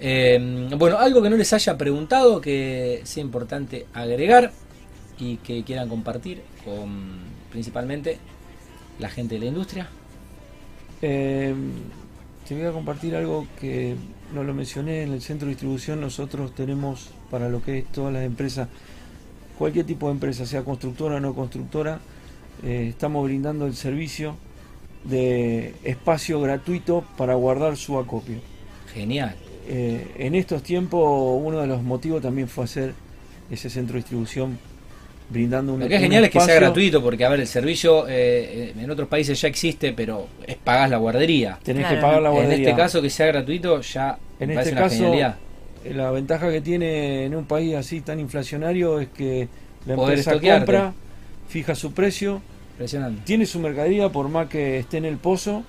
Eh, 0.00 0.68
bueno, 0.76 0.98
algo 0.98 1.22
que 1.22 1.30
no 1.30 1.36
les 1.36 1.52
haya 1.52 1.76
preguntado, 1.78 2.40
que 2.40 3.00
sea 3.04 3.22
importante 3.22 3.86
agregar 3.94 4.52
y 5.18 5.36
que 5.38 5.64
quieran 5.64 5.88
compartir 5.88 6.42
con 6.64 7.18
principalmente 7.50 8.18
la 8.98 9.08
gente 9.10 9.34
de 9.36 9.40
la 9.40 9.46
industria. 9.46 9.88
Eh, 11.08 11.54
te 12.48 12.56
voy 12.56 12.64
a 12.64 12.72
compartir 12.72 13.14
algo 13.14 13.46
que 13.60 13.94
no 14.34 14.42
lo 14.42 14.52
mencioné 14.52 15.04
en 15.04 15.12
el 15.12 15.22
centro 15.22 15.46
de 15.46 15.52
distribución. 15.52 16.00
Nosotros 16.00 16.52
tenemos 16.52 17.10
para 17.30 17.48
lo 17.48 17.62
que 17.62 17.78
es 17.78 17.84
todas 17.92 18.12
las 18.12 18.24
empresas, 18.24 18.66
cualquier 19.56 19.86
tipo 19.86 20.08
de 20.08 20.14
empresa, 20.14 20.46
sea 20.46 20.64
constructora 20.64 21.16
o 21.16 21.20
no 21.20 21.32
constructora, 21.32 22.00
eh, 22.64 22.88
estamos 22.90 23.24
brindando 23.24 23.66
el 23.66 23.76
servicio 23.76 24.36
de 25.04 25.76
espacio 25.84 26.40
gratuito 26.40 27.04
para 27.16 27.36
guardar 27.36 27.76
su 27.76 28.00
acopio. 28.00 28.38
Genial. 28.92 29.36
Eh, 29.68 30.12
en 30.18 30.34
estos 30.34 30.64
tiempos, 30.64 31.40
uno 31.40 31.60
de 31.60 31.68
los 31.68 31.84
motivos 31.84 32.20
también 32.20 32.48
fue 32.48 32.64
hacer 32.64 32.94
ese 33.48 33.70
centro 33.70 33.94
de 33.94 34.00
distribución 34.00 34.58
brindando 35.28 35.74
un 35.74 35.80
Lo 35.80 35.88
que 35.88 35.96
es 35.96 36.00
genial 36.00 36.24
es 36.24 36.30
que 36.30 36.40
sea 36.40 36.54
gratuito, 36.56 37.02
porque 37.02 37.24
a 37.24 37.28
ver, 37.28 37.40
el 37.40 37.46
servicio 37.46 38.06
eh, 38.08 38.72
en 38.78 38.90
otros 38.90 39.08
países 39.08 39.40
ya 39.40 39.48
existe, 39.48 39.92
pero 39.92 40.26
es 40.46 40.56
pagás 40.56 40.88
la 40.90 40.98
guardería. 40.98 41.58
Tenés 41.62 41.82
Claro. 41.82 41.96
que 41.96 42.02
pagar 42.02 42.22
la 42.22 42.28
En 42.28 42.34
guardería. 42.34 42.68
este 42.68 42.76
caso, 42.80 43.02
que 43.02 43.10
sea 43.10 43.26
gratuito 43.26 43.80
ya 43.80 44.18
En 44.38 44.48
me 44.48 44.54
este 44.54 44.54
parece 44.54 44.72
una 44.72 44.80
caso, 44.82 44.96
genialidad. 44.96 45.36
La 45.94 46.10
ventaja 46.10 46.50
que 46.50 46.60
tiene 46.60 47.24
en 47.26 47.34
un 47.36 47.44
país 47.44 47.74
así 47.76 48.00
tan 48.00 48.18
inflacionario 48.20 48.98
es 49.00 49.08
que 49.08 49.48
la 49.86 49.94
Poder 49.94 50.10
empresa 50.18 50.30
estoquearte. 50.32 50.64
compra, 50.66 50.92
fija 51.48 51.74
su 51.74 51.92
precio. 51.92 52.40
Tiene 53.24 53.46
su 53.46 53.58
mercadería 53.60 54.08
por 54.10 54.28
más 54.28 54.48
que 54.48 54.78
esté 54.78 54.98
en 54.98 55.04
el 55.06 55.16
pozo 55.16 55.62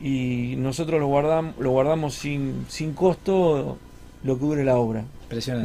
y 0.00 0.54
nosotros 0.56 1.00
lo 1.00 1.06
guardamos, 1.08 1.54
lo 1.58 1.70
guardamos 1.70 2.14
sin, 2.14 2.64
sin 2.68 2.92
costo 2.94 3.78
lo 4.24 4.38
que 4.38 4.44
dure 4.44 4.64
la 4.64 4.76
obra. 4.76 5.04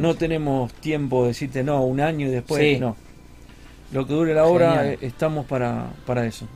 No 0.00 0.14
tenemos 0.14 0.72
tiempo 0.74 1.22
de 1.22 1.28
decirte 1.28 1.62
no, 1.62 1.82
un 1.84 2.00
año 2.00 2.26
y 2.26 2.30
después 2.30 2.60
Sí. 2.60 2.78
no. 2.80 2.96
Lo 3.94 4.06
que 4.06 4.12
dure 4.12 4.34
la 4.34 4.44
obra 4.44 4.72
Genial. 4.74 4.86
eh, 4.94 4.98
estamos 5.02 5.46
para, 5.46 5.86
para 6.04 6.26
eso. 6.26 6.46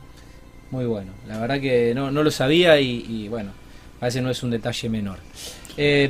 Muy 0.71 0.85
bueno. 0.85 1.13
La 1.27 1.39
verdad 1.39 1.59
que 1.59 1.93
no, 1.95 2.11
no 2.11 2.21
lo 2.21 2.29
sabía 2.29 2.79
y, 2.79 3.05
y, 3.07 3.27
bueno, 3.29 3.51
a 4.01 4.05
veces 4.05 4.21
no 4.21 4.29
es 4.29 4.43
un 4.43 4.51
detalle 4.51 4.89
menor. 4.89 5.17
Eh, 5.77 6.07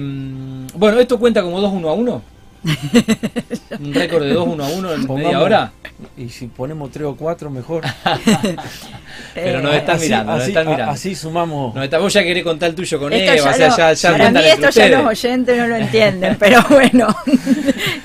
bueno, 0.73 0.99
¿esto 0.99 1.19
cuenta 1.19 1.43
como 1.43 1.61
2 1.61 1.71
1 1.71 1.89
a 1.89 1.93
1? 1.93 2.21
¿Un 3.79 3.93
récord 3.93 4.23
de 4.23 4.33
2 4.33 4.47
1 4.47 4.63
a 4.63 4.67
1 4.69 4.93
en 4.93 4.99
media 4.99 5.07
Pongamos- 5.07 5.43
hora? 5.43 5.71
Y 6.17 6.29
si 6.29 6.47
ponemos 6.47 6.91
tres 6.91 7.05
o 7.07 7.15
cuatro, 7.15 7.49
mejor. 7.49 7.83
Pero 9.33 9.61
nos 9.61 9.73
Eh, 9.73 9.77
están 9.77 9.95
así, 9.95 10.05
mirando, 10.05 10.31
nos 10.33 10.41
así- 10.41 10.51
están 10.51 10.67
a- 10.67 10.71
mirando. 10.71 10.91
así 10.93 11.15
sumamos. 11.15 11.75
No, 11.75 11.83
está- 11.83 11.97
vos 11.99 12.13
ya 12.13 12.23
querés 12.23 12.43
contar 12.43 12.69
el 12.69 12.75
tuyo 12.75 12.99
con 12.99 13.13
Esto 13.13 13.31
Eva, 13.33 13.35
ya 13.35 13.49
o 13.51 13.53
sea, 13.53 13.67
lo- 13.69 13.77
ya, 13.77 13.93
ya 13.93 14.11
para 14.11 14.31
mí 14.31 14.39
esto 14.45 14.69
ya 14.69 14.89
los 14.89 15.05
oyentes 15.07 15.57
no 15.57 15.67
lo 15.67 15.75
entienden, 15.77 16.37
pero 16.39 16.63
bueno, 16.69 17.07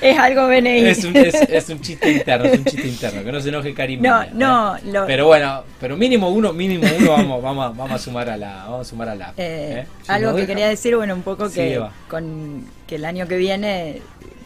es 0.01 0.17
algo 0.17 0.47
BNI. 0.47 0.85
Es 0.87 1.03
un, 1.03 1.15
es, 1.15 1.33
es 1.35 1.69
un 1.69 1.81
chiste 1.81 2.11
interno, 2.11 2.45
es 2.45 2.57
un 2.59 2.65
chiste 2.65 2.87
interno, 2.87 3.23
que 3.23 3.31
no 3.31 3.39
se 3.41 3.49
enoje 3.49 3.73
Karim. 3.73 4.01
no, 4.01 4.23
¿eh? 4.23 4.29
no, 4.33 4.75
lo- 4.85 5.05
Pero 5.05 5.25
bueno, 5.27 5.63
pero 5.79 5.95
mínimo 5.97 6.29
uno, 6.29 6.53
mínimo 6.53 6.85
uno 6.99 7.11
vamos, 7.11 7.41
vamos, 7.43 7.65
a- 7.65 7.69
vamos 7.69 7.91
a 7.91 7.99
sumar 7.99 8.29
a 8.29 8.37
la, 8.37 8.55
vamos 8.65 8.81
a 8.87 8.89
sumar 8.89 9.09
a 9.09 9.15
la. 9.15 9.29
eh, 9.37 9.83
¿eh? 9.83 9.87
Si 10.03 10.11
algo 10.11 10.27
nos 10.27 10.35
que 10.35 10.41
deja. 10.41 10.47
quería 10.53 10.67
decir, 10.69 10.95
bueno, 10.95 11.13
un 11.15 11.21
poco 11.23 11.47
Sí, 11.49 11.55
que 11.55 11.73
Eva. 11.75 11.91
con 12.09 12.65
que 12.87 12.95
el 12.95 13.05
año 13.05 13.27
que 13.27 13.37
viene, 13.37 14.01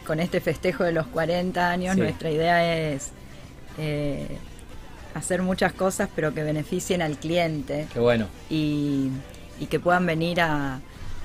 con 0.06 0.20
este 0.20 0.40
festejo 0.40 0.84
de 0.84 0.92
los 0.92 1.06
40 1.08 1.70
años, 1.70 1.94
Sí. 1.94 2.00
nuestra 2.00 2.30
idea 2.30 2.90
es 2.92 3.10
eh, 3.78 4.26
hacer 5.14 5.42
muchas 5.42 5.72
cosas, 5.72 6.08
pero 6.14 6.32
que 6.34 6.42
beneficien 6.42 7.02
al 7.02 7.16
cliente. 7.16 7.86
Qué 7.92 8.00
bueno. 8.00 8.26
y, 8.48 9.08
y 9.58 9.66
que 9.66 9.78
puedan 9.80 10.06
venir 10.06 10.40
a, 10.40 10.80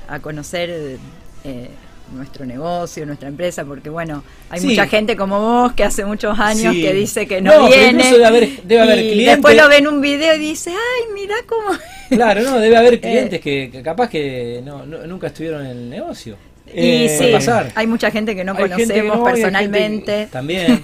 a 0.07 0.19
conocer 0.19 0.97
eh, 1.43 1.69
nuestro 2.13 2.45
negocio, 2.45 3.05
nuestra 3.05 3.27
empresa, 3.29 3.65
porque 3.65 3.89
bueno, 3.89 4.23
hay 4.49 4.59
Sí. 4.59 4.67
mucha 4.67 4.87
gente 4.87 5.15
como 5.15 5.39
vos 5.39 5.73
que 5.73 5.83
hace 5.83 6.05
muchos 6.05 6.37
años 6.39 6.73
Sí. 6.75 6.81
que 6.81 6.93
dice 6.93 7.27
que 7.27 7.41
No, 7.41 7.67
viene. 7.67 8.11
debe 8.11 8.25
haber- 8.25 8.61
debe 8.63 8.81
haber 8.81 8.99
y 8.99 9.11
clientes- 9.11 9.35
después 9.37 9.55
lo 9.57 9.67
ve 9.69 9.77
en 9.77 9.87
un 9.87 10.01
video 10.01 10.35
y 10.35 10.39
dice, 10.39 10.71
ay, 10.71 11.13
mira 11.13 11.35
cómo... 11.47 11.69
Claro, 12.09 12.41
no, 12.43 12.59
debe 12.59 12.75
Eh. 12.75 12.77
haber 12.77 13.01
clientes 13.01 13.41
que, 13.41 13.69
que 13.71 13.81
capaz 13.81 14.09
que 14.09 14.61
no, 14.63 14.85
no- 14.85 15.07
nunca 15.07 15.27
estuvieron 15.27 15.65
en 15.65 15.71
el 15.71 15.89
negocio. 15.89 16.35
Y 16.75 17.05
Eh, 17.05 17.17
sí, 17.17 17.31
pasar. 17.31 17.71
hay 17.75 17.87
mucha 17.87 18.11
gente 18.11 18.35
que 18.35 18.43
no 18.43 18.51
Hay 18.53 18.57
gente 18.69 18.75
que 18.75 19.07
conocemos 19.07 19.17
no, 19.17 19.23
personalmente. 19.23 20.27
También. 20.31 20.81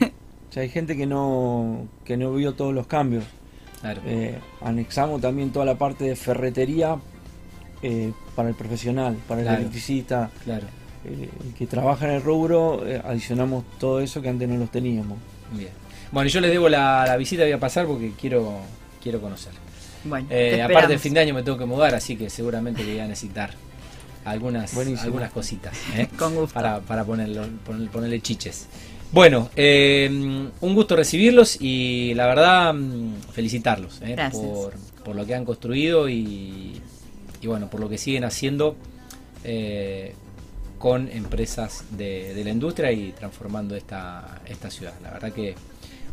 O 0.50 0.54
sea, 0.54 0.64
hay 0.64 0.70
gente 0.70 0.96
que 0.98 1.06
no, 1.06 1.88
que 2.06 2.18
no 2.18 2.34
vio 2.34 2.54
todos 2.54 2.74
los 2.74 2.88
cambios. 2.88 3.24
Claro. 3.82 4.02
Eh, 4.06 4.38
anexamos 4.62 5.22
también 5.22 5.52
toda 5.52 5.66
la 5.66 5.76
parte 5.76 6.04
de 6.06 6.16
ferretería 6.16 6.98
eh, 7.82 8.12
para 8.36 8.50
el 8.50 8.56
profesional, 8.56 9.18
para 9.28 9.42
el 9.42 9.48
electricista, 9.48 10.30
Claro. 10.44 10.68
eh, 11.06 11.30
el 11.48 11.54
que 11.56 11.66
trabaja 11.66 12.06
en 12.08 12.16
el 12.16 12.22
rubro, 12.22 12.86
eh, 12.88 13.02
adicionamos 13.04 13.64
todo 13.80 14.02
eso 14.02 14.22
que 14.22 14.30
antes 14.30 14.48
no 14.48 14.58
los 14.58 14.70
teníamos. 14.72 15.18
Bien. 15.52 15.72
Bueno, 16.12 16.28
y 16.28 16.32
yo 16.32 16.42
les 16.42 16.52
debo 16.52 16.70
la, 16.70 17.06
la 17.08 17.18
visita, 17.18 17.42
voy 17.44 17.54
a 17.54 17.60
pasar 17.60 17.88
porque 17.88 18.12
quiero, 18.20 18.60
quiero 19.02 19.20
conocer. 19.20 19.54
Bueno, 20.04 20.28
Eh, 20.30 20.54
te 20.56 20.62
aparte, 20.62 20.94
el 20.94 21.00
fin 21.00 21.14
de 21.16 21.22
año 21.22 21.34
me 21.34 21.42
tengo 21.42 21.58
que 21.58 21.66
mudar, 21.66 21.96
así 21.96 22.16
que 22.16 22.30
seguramente 22.30 22.84
que 22.84 22.92
voy 22.92 23.00
a 23.00 23.08
necesitar 23.08 23.52
algunas, 24.26 24.74
Buenísimo. 24.76 25.04
algunas 25.06 25.32
cositas 25.32 25.74
¿eh? 25.96 26.08
Con 26.18 26.36
gusto. 26.36 26.54
para, 26.54 26.80
para 26.80 27.04
ponerlo, 27.04 27.44
poner- 27.66 27.90
ponerle 27.90 28.22
chiches. 28.22 28.68
Bueno, 29.12 29.50
eh, 29.58 30.08
un 30.62 30.76
gusto 30.76 30.96
recibirlos 30.96 31.58
y 31.60 32.14
la 32.16 32.28
verdad 32.28 32.74
mm, 32.74 33.16
felicitarlos 33.34 34.00
¿eh? 34.04 34.16
Por, 34.32 34.74
por 35.04 35.16
lo 35.16 35.26
que 35.26 35.36
han 35.36 35.44
construido 35.46 36.08
y, 36.08 36.80
y 37.42 37.48
bueno, 37.48 37.70
por 37.70 37.80
lo 37.82 37.90
que 37.90 37.98
siguen 37.98 38.24
haciendo 38.24 38.76
eh, 39.44 40.14
con 40.78 41.10
empresas 41.10 41.84
de, 41.92 42.34
de 42.34 42.44
la 42.44 42.50
industria 42.52 42.92
y 42.92 43.12
transformando 43.12 43.76
esta, 43.76 44.40
esta 44.48 44.70
ciudad. 44.72 44.94
La 45.04 45.12
verdad 45.12 45.32
que 45.34 45.56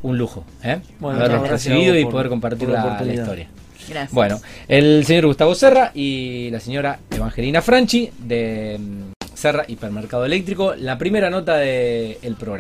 un 0.02 0.16
lujo 0.18 0.44
¿eh? 0.62 0.80
Bueno, 1.00 1.18
haberlos 1.20 1.48
recibido 1.48 1.96
y 1.98 2.04
poder 2.04 2.28
compartir 2.28 2.68
la 2.68 3.00
la- 3.00 3.14
historia. 3.14 3.48
Gracias. 3.88 4.12
Bueno, 4.12 4.40
el 4.66 5.04
señor 5.04 5.26
Gustavo 5.26 5.54
Serra 5.54 5.90
y 5.94 6.50
la 6.50 6.60
señora 6.60 7.00
Evangelina 7.10 7.62
Franchi 7.62 8.10
de 8.18 8.78
mm, 8.78 9.12
Serra 9.34 9.64
Hipermercado 9.68 10.24
Eléctrico, 10.24 10.74
la 10.74 10.98
primera 10.98 11.30
nota 11.30 11.56
del 11.56 12.34
programa. 12.38 12.56